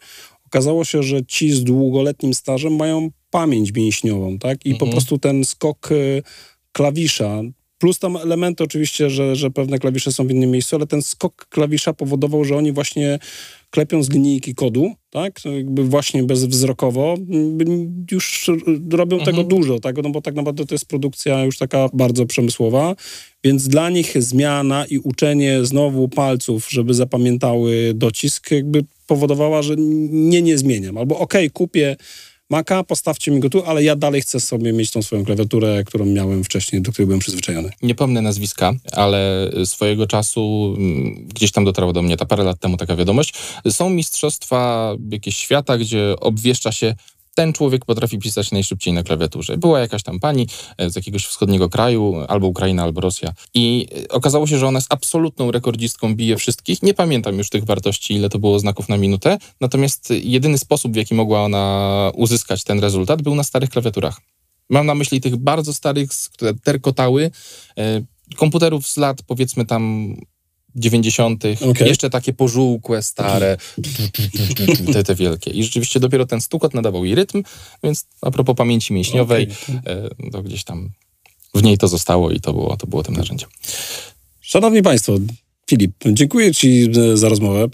Okazało 0.47 0.85
się, 0.85 1.03
że 1.03 1.27
ci 1.27 1.53
z 1.53 1.65
długoletnim 1.65 2.35
stażem 2.35 2.77
mają 2.77 3.11
pamięć 3.31 3.73
mięśniową, 3.73 4.39
tak? 4.39 4.67
I 4.67 4.71
po 4.71 4.75
Mhm. 4.85 4.91
prostu 4.91 5.19
ten 5.19 5.45
skok 5.45 5.93
y, 5.93 6.23
klawisza, 6.73 7.43
plus 7.79 7.99
tam 7.99 8.17
elementy 8.17 8.65
oczywiście, 8.65 9.11
że, 9.11 9.37
że 9.37 9.51
pewne 9.51 9.79
klawisze 9.79 10.13
są 10.13 10.27
w 10.27 10.31
innym 10.31 10.51
miejscu, 10.51 10.77
ale 10.77 10.87
ten 10.87 11.03
skok 11.03 11.47
klawisza 11.51 11.93
powodował, 11.93 12.45
że 12.45 12.57
oni 12.57 12.73
właśnie 12.73 13.19
klepią 13.71 14.03
z 14.03 14.11
linijki 14.11 14.55
kodu, 14.55 14.93
tak, 15.11 15.41
to 15.41 15.57
jakby 15.57 15.85
właśnie 15.85 16.23
bezwzrokowo, 16.23 17.17
już 18.11 18.51
robią 18.93 19.21
tego 19.21 19.45
dużo, 19.45 19.81
tak, 19.81 19.97
no 20.03 20.11
bo 20.11 20.21
tak 20.21 20.35
naprawdę 20.35 20.67
to 20.67 20.75
jest 20.75 20.87
produkcja 20.87 21.45
już 21.45 21.59
taka 21.59 21.89
bardzo 21.93 22.27
przemysłowa, 22.27 22.97
więc 23.45 23.69
dla 23.69 23.91
nich 23.91 24.23
zmiana 24.23 24.87
i 24.87 24.99
uczenie 24.99 25.65
znowu 25.65 26.09
palców, 26.09 26.71
żeby 26.71 26.95
zapamiętały 26.95 27.93
docisk, 27.95 28.51
jakby 28.51 28.85
powodowała, 29.07 29.63
że 29.63 29.75
nie, 30.11 30.43
nie 30.43 30.59
zmieniam, 30.59 30.99
albo 30.99 31.19
okej, 31.19 31.51
kupię 31.51 31.97
Maca, 32.51 32.85
postawcie 32.85 33.31
mi 33.31 33.41
go 33.41 33.51
tu, 33.51 33.65
ale 33.65 33.83
ja 33.83 33.97
dalej 33.97 34.21
chcę 34.21 34.41
sobie 34.41 34.73
mieć 34.73 34.91
tą 34.91 35.03
swoją 35.03 35.25
klawiaturę, 35.25 35.85
którą 35.85 36.07
miałem 36.07 36.45
wcześniej, 36.45 36.83
do 36.83 36.93
której 36.93 37.07
byłem 37.07 37.21
przyzwyczajony. 37.21 37.71
Nie 37.83 37.95
pomnę 37.95 38.23
nazwiska, 38.23 38.73
ale 38.93 39.51
swojego 39.65 40.07
czasu 40.07 40.75
mm, 40.79 41.29
gdzieś 41.29 41.53
tam 41.53 41.65
dotarła 41.65 41.93
do 41.93 42.03
mnie 42.03 42.17
ta 42.17 42.27
parę 42.27 42.45
lat 42.45 42.61
temu 42.61 42.77
taka 42.77 42.97
wiadomość. 42.97 43.35
Są 43.71 43.91
mistrzostwa 43.91 44.93
jakieś 45.11 45.37
świata, 45.37 45.79
gdzie 45.79 46.15
obwieszcza 46.21 46.73
się 46.73 46.95
ten 47.39 47.53
człowiek 47.53 47.85
potrafi 47.85 48.19
pisać 48.19 48.51
najszybciej 48.51 48.93
na 48.93 49.03
klawiaturze. 49.03 49.59
Była 49.59 49.81
jakaś 49.81 50.03
tam 50.03 50.21
pani 50.21 50.47
e, 50.79 50.91
z 50.91 50.97
jakiegoś 50.97 51.27
wschodniego 51.27 51.69
kraju, 51.69 52.15
albo 52.29 52.47
Ukraina, 52.47 52.83
albo 52.83 53.01
Rosja. 53.01 53.33
I 53.55 53.87
e, 54.05 54.09
okazało 54.09 54.47
się, 54.47 54.59
że 54.59 54.67
ona 54.67 54.79
jest 54.79 54.93
absolutną 54.93 55.51
rekordzistką, 55.51 56.15
bije 56.15 56.37
wszystkich. 56.37 56.83
Nie 56.83 56.95
pamiętam 56.95 57.39
już 57.39 57.49
tych 57.49 57.65
wartości, 57.65 58.15
ile 58.15 58.29
to 58.29 58.39
było 58.39 58.59
znaków 58.59 58.89
na 58.89 58.97
minutę. 58.97 59.39
Natomiast 59.61 60.11
jedyny 60.11 60.59
sposób, 60.59 60.93
w 60.93 60.97
jaki 60.97 61.15
mogła 61.15 61.43
ona 61.45 62.11
uzyskać 62.15 62.65
ten 62.65 62.81
rezultat, 62.81 63.23
był 63.23 63.35
na 63.35 63.43
starych 63.43 63.71
klawiaturach. 63.71 64.21
Mam 64.71 64.87
na 64.87 64.95
myśli 64.95 65.21
tych 65.21 65.37
bardzo 65.37 65.75
starych, 65.75 66.11
które 66.33 66.55
terkotały, 66.55 67.31
e, 67.79 68.03
komputerów 68.37 68.87
z 68.87 68.97
lat 68.97 69.23
powiedzmy 69.23 69.67
tam 69.67 70.15
90., 70.75 71.45
Okej. 71.71 71.89
jeszcze 71.89 72.11
takie 72.11 72.33
pożółkłe, 72.33 73.03
stare, 73.03 73.57
te, 74.93 75.05
te 75.05 75.15
wielkie. 75.15 75.51
I 75.51 75.65
rzeczywiście 75.65 76.01
dopiero 76.01 76.27
ten 76.27 76.41
stukot 76.41 76.75
nadawał 76.75 77.05
jej 77.05 77.15
rytm, 77.15 77.43
więc 77.83 78.07
a 78.23 78.31
propos 78.31 78.57
pamięci 78.57 78.93
mięśniowej, 78.93 79.49
e, 79.87 80.31
to 80.33 80.43
gdzieś 80.43 80.65
tam 80.65 80.91
w 81.55 81.63
niej 81.63 81.79
to 81.79 81.89
zostało 81.89 82.31
i 82.31 82.41
to 82.41 82.53
było, 82.53 82.77
to 82.77 82.87
było 82.87 83.03
tym 83.03 83.17
narzędziem. 83.17 83.49
Szanowni 84.41 84.83
Państwo, 84.83 85.13
Filip, 85.71 85.93
dziękuję 86.07 86.55
Ci 86.55 86.91
e, 87.13 87.17
za 87.17 87.29
rozmowę. 87.29 87.69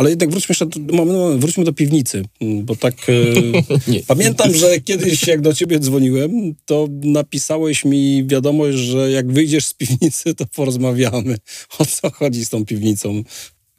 Ale 0.00 0.10
jednak 0.10 0.30
wróćmy 0.30 0.52
jeszcze 0.52 0.66
do, 0.66 0.94
moment, 0.94 1.18
moment, 1.18 1.40
wróćmy 1.40 1.64
do 1.64 1.72
piwnicy, 1.72 2.22
mm, 2.40 2.64
bo 2.64 2.76
tak 2.76 2.94
e, 3.08 4.02
pamiętam, 4.06 4.54
że 4.54 4.80
kiedyś 4.80 5.26
jak 5.26 5.40
do 5.40 5.54
ciebie 5.54 5.78
dzwoniłem, 5.78 6.54
to 6.64 6.88
napisałeś 7.02 7.84
mi 7.84 8.26
wiadomość, 8.26 8.78
że 8.78 9.10
jak 9.10 9.32
wyjdziesz 9.32 9.66
z 9.66 9.74
piwnicy, 9.74 10.34
to 10.34 10.46
porozmawiamy. 10.46 11.38
O 11.78 11.86
co 11.86 12.10
chodzi 12.10 12.44
z 12.44 12.48
tą 12.48 12.64
piwnicą? 12.64 13.22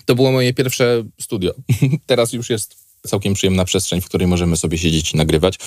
To 0.05 0.15
było 0.15 0.31
moje 0.31 0.53
pierwsze 0.53 1.03
studio. 1.21 1.53
Teraz 2.05 2.34
już 2.34 2.49
jest 2.49 2.75
całkiem 3.07 3.34
przyjemna 3.34 3.65
przestrzeń, 3.65 4.01
w 4.01 4.05
której 4.05 4.27
możemy 4.27 4.57
sobie 4.57 4.77
siedzieć 4.77 5.13
i 5.13 5.17
nagrywać. 5.17 5.57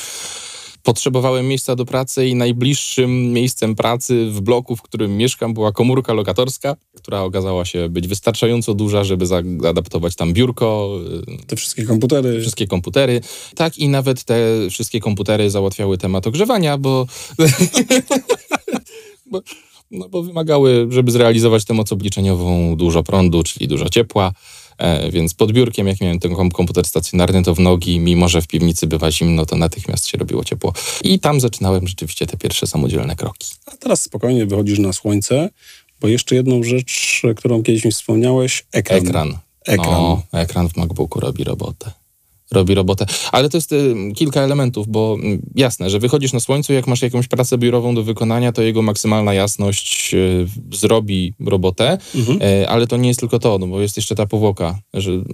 Potrzebowałem 0.84 1.48
miejsca 1.48 1.76
do 1.76 1.84
pracy 1.84 2.26
i 2.26 2.34
najbliższym 2.34 3.32
miejscem 3.32 3.74
pracy 3.74 4.30
w 4.30 4.40
bloku, 4.40 4.76
w 4.76 4.82
którym 4.82 5.16
mieszkam, 5.16 5.54
była 5.54 5.72
komórka 5.72 6.12
lokatorska, 6.12 6.76
która 6.96 7.20
okazała 7.22 7.64
się 7.64 7.88
być 7.88 8.08
wystarczająco 8.08 8.74
duża, 8.74 9.04
żeby 9.04 9.26
zaadaptować 9.26 10.16
tam 10.16 10.32
biurko, 10.32 10.98
y, 11.42 11.46
Te 11.46 11.56
wszystkie 11.56 11.84
komputery. 11.84 12.40
wszystkie 12.40 12.66
komputery. 12.66 13.20
Tak 13.54 13.78
i 13.78 13.88
nawet 13.88 14.24
te 14.24 14.36
wszystkie 14.70 15.00
komputery 15.00 15.50
załatwiały 15.50 15.98
temat 15.98 16.26
ogrzewania, 16.26 16.78
bo, 16.78 17.06
bo, 19.30 19.42
no, 19.90 20.08
bo 20.08 20.22
wymagały, 20.22 20.86
żeby 20.90 21.10
zrealizować 21.10 21.64
tę 21.64 21.74
moc 21.74 21.92
obliczeniową, 21.92 22.76
dużo 22.76 23.02
prądu, 23.02 23.42
czyli 23.42 23.68
dużo 23.68 23.88
ciepła. 23.88 24.32
E, 24.78 25.10
więc 25.10 25.34
pod 25.34 25.52
biurkiem, 25.52 25.87
jak 25.87 26.00
miałem 26.00 26.18
ten 26.18 26.34
kom- 26.34 26.50
komputer 26.50 26.84
stacjonarny, 26.87 27.42
to 27.42 27.54
w 27.54 27.60
nogi, 27.60 28.00
mimo 28.00 28.28
że 28.28 28.42
w 28.42 28.46
piwnicy 28.46 28.87
bywa 28.87 29.10
zimno, 29.10 29.46
to 29.46 29.56
natychmiast 29.56 30.06
się 30.06 30.18
robiło 30.18 30.44
ciepło. 30.44 30.72
I 31.04 31.20
tam 31.20 31.40
zaczynałem 31.40 31.88
rzeczywiście 31.88 32.26
te 32.26 32.37
pierwsze 32.37 32.66
samodzielne 32.66 33.16
kroki. 33.16 33.50
A 33.66 33.76
teraz 33.76 34.02
spokojnie 34.02 34.46
wychodzisz 34.46 34.78
na 34.78 34.92
słońce, 34.92 35.50
bo 36.00 36.08
jeszcze 36.08 36.34
jedną 36.34 36.62
rzecz, 36.62 37.22
którą 37.37 37.62
kiedyś 37.62 37.84
mi 37.84 37.92
wspomniałeś, 37.92 38.64
ekran. 38.72 38.98
Ekran. 38.98 39.38
Ekran. 39.66 39.90
No, 39.92 40.22
ekran 40.32 40.68
w 40.68 40.76
MacBooku 40.76 41.20
robi 41.20 41.44
robotę. 41.44 41.90
Robi 42.52 42.74
robotę. 42.74 43.07
Ale 43.33 43.48
to 43.48 43.57
jest 43.57 43.72
y, 43.72 43.94
kilka 44.14 44.40
elementów, 44.40 44.88
bo 44.88 45.16
y, 45.24 45.40
jasne, 45.54 45.90
że 45.90 45.98
wychodzisz 45.98 46.33
na 46.33 46.40
słońcu, 46.40 46.72
jak 46.72 46.87
masz 46.87 47.02
jakąś 47.02 47.28
pracę 47.28 47.59
biurową 47.59 47.94
do 47.94 48.02
wykonania, 48.02 48.52
to 48.52 48.62
jego 48.62 48.83
maksymalna 48.83 49.35
jasność 49.35 50.14
y, 50.14 50.46
zrobi 50.72 51.35
robotę, 51.46 51.98
Mhm. 52.14 52.42
y, 52.42 52.68
ale 52.68 52.87
to 52.87 52.96
nie 52.96 53.09
jest 53.09 53.20
tylko 53.20 53.38
to, 53.38 53.59
no 53.59 53.66
bo 53.66 53.80
jest 53.80 53.96
jeszcze 53.96 54.14
ta 54.14 54.26
powłoka, 54.26 54.78
że 54.94 55.12
y, 55.12 55.24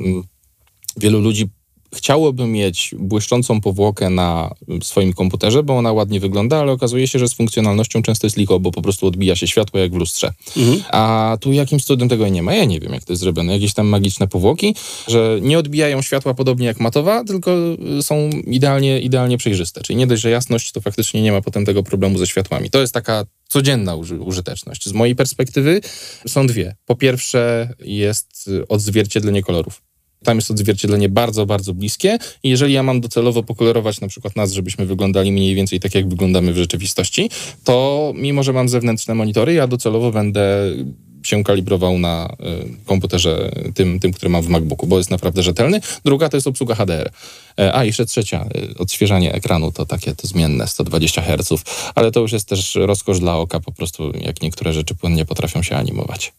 wielu 0.96 1.20
ludzi 1.20 1.48
chciałoby 1.94 2.46
mieć 2.46 2.94
błyszczącą 2.98 3.60
powłokę 3.60 4.10
na 4.10 4.54
swoim 4.82 5.12
komputerze, 5.12 5.62
bo 5.62 5.78
ona 5.78 5.92
ładnie 5.92 6.20
wygląda, 6.20 6.60
ale 6.60 6.72
okazuje 6.72 7.08
się, 7.08 7.18
że 7.18 7.28
z 7.28 7.34
funkcjonalnością 7.34 8.02
często 8.02 8.26
jest 8.26 8.36
licho, 8.36 8.60
bo 8.60 8.70
po 8.70 8.82
prostu 8.82 9.06
odbija 9.06 9.36
się 9.36 9.46
światło 9.46 9.80
jak 9.80 9.92
w 9.92 9.96
lustrze. 9.96 10.32
Mhm. 10.56 10.82
A 10.90 11.36
tu 11.40 11.52
jakimś 11.52 11.84
cudem 11.84 12.08
tego 12.08 12.28
nie 12.28 12.42
ma. 12.42 12.54
Ja 12.54 12.64
nie 12.64 12.80
wiem, 12.80 12.92
jak 12.92 13.04
to 13.04 13.12
jest 13.12 13.20
zrobione. 13.20 13.52
Jakieś 13.52 13.74
tam 13.74 13.86
magiczne 13.86 14.28
powłoki, 14.28 14.74
że 15.08 15.38
nie 15.42 15.58
odbijają 15.58 16.02
światła 16.02 16.34
podobnie 16.34 16.66
jak 16.66 16.80
matowa, 16.80 17.24
tylko 17.24 17.50
y, 17.98 18.02
są 18.02 18.30
idealnie, 18.46 19.00
idealnie 19.00 19.38
przejrzyste. 19.38 19.80
Czyli 19.80 19.96
nie 19.96 20.06
dość, 20.06 20.22
że 20.22 20.30
jasność, 20.30 20.72
to 20.72 20.80
faktycznie 20.80 21.22
nie 21.22 21.32
ma 21.32 21.42
potem 21.42 21.66
tego 21.66 21.82
problemu 21.82 22.18
ze 22.18 22.26
światłami. 22.26 22.70
To 22.70 22.80
jest 22.80 22.94
taka 22.94 23.24
codzienna 23.48 23.94
uży 23.94 24.20
użyteczność. 24.20 24.88
Z 24.88 24.92
mojej 24.92 25.16
perspektywy 25.16 25.80
są 26.26 26.46
dwie. 26.46 26.76
Po 26.86 26.96
pierwsze 26.96 27.74
jest 27.78 28.50
odzwierciedlenie 28.68 29.42
kolorów. 29.42 29.89
Tam 30.24 30.36
jest 30.36 30.50
odzwierciedlenie 30.50 31.08
bardzo, 31.08 31.46
bardzo 31.46 31.74
bliskie 31.74 32.18
i 32.42 32.48
jeżeli 32.48 32.72
ja 32.74 32.82
mam 32.82 33.00
docelowo 33.00 33.42
pokolorować 33.42 34.00
na 34.00 34.08
przykład 34.08 34.36
nas, 34.36 34.52
żebyśmy 34.52 34.86
wyglądali 34.86 35.32
mniej 35.32 35.54
więcej 35.54 35.80
tak, 35.80 35.94
jak 35.94 36.08
wyglądamy 36.08 36.52
w 36.52 36.56
rzeczywistości, 36.56 37.30
to 37.64 38.12
mimo, 38.16 38.42
że 38.42 38.52
mam 38.52 38.68
zewnętrzne 38.68 39.14
monitory, 39.14 39.54
ja 39.54 39.66
docelowo 39.66 40.12
będę 40.12 40.74
się 41.22 41.44
kalibrował 41.44 41.98
na 41.98 42.36
y, 42.80 42.86
komputerze 42.86 43.52
tym, 43.74 44.00
tym, 44.00 44.12
który 44.12 44.30
mam 44.30 44.42
w 44.42 44.48
MacBooku, 44.48 44.86
bo 44.86 44.98
jest 44.98 45.10
naprawdę 45.10 45.42
rzetelny. 45.42 45.80
Druga 46.04 46.28
to 46.28 46.36
jest 46.36 46.46
obsługa 46.46 46.74
HDR. 46.74 47.10
E, 47.58 47.74
A, 47.74 47.84
jeszcze 47.84 48.06
trzecia, 48.06 48.48
y, 48.72 48.78
odświeżanie 48.78 49.32
ekranu 49.32 49.72
to 49.72 49.86
takie 49.86 50.14
to 50.14 50.26
zmienne, 50.26 50.66
120 50.66 51.22
Hz, 51.22 51.64
ale 51.94 52.10
to 52.10 52.20
już 52.20 52.32
jest 52.32 52.48
też 52.48 52.74
rozkosz 52.74 53.20
dla 53.20 53.36
oka, 53.36 53.60
po 53.60 53.72
prostu 53.72 54.12
jak 54.20 54.42
niektóre 54.42 54.72
rzeczy 54.72 54.94
płynnie 54.94 55.24
potrafią 55.24 55.62
się 55.62 55.76
animować. 55.76 56.32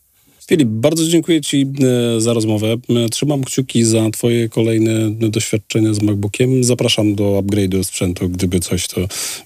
Filip, 0.48 0.68
bardzo 0.68 1.08
dziękuję 1.08 1.42
Ci 1.42 1.68
e, 2.18 2.22
za 2.22 2.34
rozmowę. 2.34 2.78
E, 3.06 3.10
Trzymam 3.10 3.44
kciuki 3.44 3.84
za 3.84 4.10
Twoje 4.10 4.50
kolejne 4.50 5.12
doświadczenia 5.12 5.94
z 5.94 6.02
MacBookiem. 6.02 6.64
Zapraszam 6.64 7.16
do 7.16 7.24
upgrade'u 7.24 7.84
sprzętu, 7.84 8.30
gdyby 8.30 8.60
coś, 8.60 8.88
to 8.88 9.02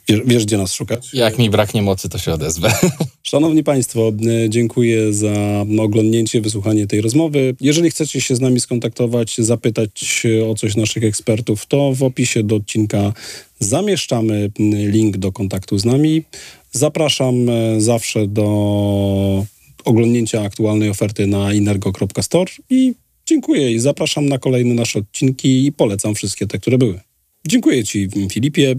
wiesz, 0.08 0.22
wiesz 0.26 0.46
gdzie 0.46 0.58
nas 0.58 0.74
szukać. 0.74 1.14
Jak 1.14 1.38
mi 1.38 1.50
braknie 1.50 1.82
mocy, 1.82 2.10
to 2.10 2.18
się 2.18 2.34
odezwę. 2.34 2.74
Szanowni 3.24 3.64
Państwo, 3.64 4.12
e, 4.46 4.50
dziękuję 4.50 5.14
za 5.14 5.66
oglądnięcie, 5.80 6.42
wysłuchanie 6.42 6.88
tej 6.88 7.02
rozmowy. 7.02 7.56
Jeżeli 7.62 7.90
chcecie 7.90 8.22
się 8.22 8.36
z 8.36 8.40
nami 8.40 8.60
skontaktować, 8.60 9.38
zapytać 9.38 10.24
o 10.50 10.56
coś 10.56 10.76
naszych 10.76 11.04
ekspertów, 11.04 11.66
to 11.66 11.94
w 11.94 12.04
opisie 12.04 12.44
do 12.44 12.56
odcinka 12.56 13.14
zamieszczamy 13.60 14.52
link 14.70 15.18
do 15.18 15.32
kontaktu 15.32 15.78
z 15.78 15.86
nami. 15.86 16.24
Zapraszam 16.72 17.36
zawsze 17.78 18.28
do 18.28 19.46
oglądnięcia 19.86 20.42
aktualnej 20.42 20.90
oferty 20.90 21.28
na 21.28 21.54
inergo.store 21.54 22.52
i 22.70 22.94
dziękuję 23.26 23.72
i 23.72 23.80
zapraszam 23.80 24.26
na 24.26 24.38
kolejne 24.38 24.74
nasze 24.74 25.00
odcinki 25.00 25.66
i 25.66 25.72
polecam 25.72 26.16
wszystkie 26.16 26.48
te, 26.48 26.60
które 26.60 26.78
były. 26.78 27.00
Dziękuję 27.48 27.84
Ci, 27.84 28.10
Filipie. 28.32 28.72
E, 28.72 28.76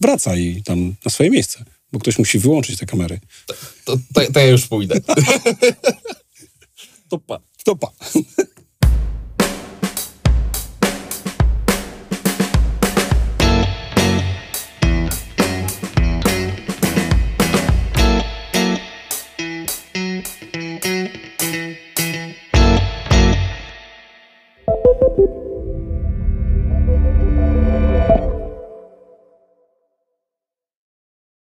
Wracaj 0.00 0.62
tam 0.64 0.94
na 1.04 1.10
swoje 1.10 1.30
miejsce, 1.30 1.64
bo 1.92 1.98
ktoś 1.98 2.18
musi 2.18 2.38
wyłączyć 2.38 2.78
te 2.78 2.86
kamery. 2.86 3.20
To, 3.84 3.96
to, 4.14 4.32
to 4.32 4.40
ja 4.40 4.46
już 4.46 4.66
pójdę. 4.66 5.00
To 7.10 7.18
pa. 7.18 7.40
To 7.64 7.76
pa. 7.76 7.92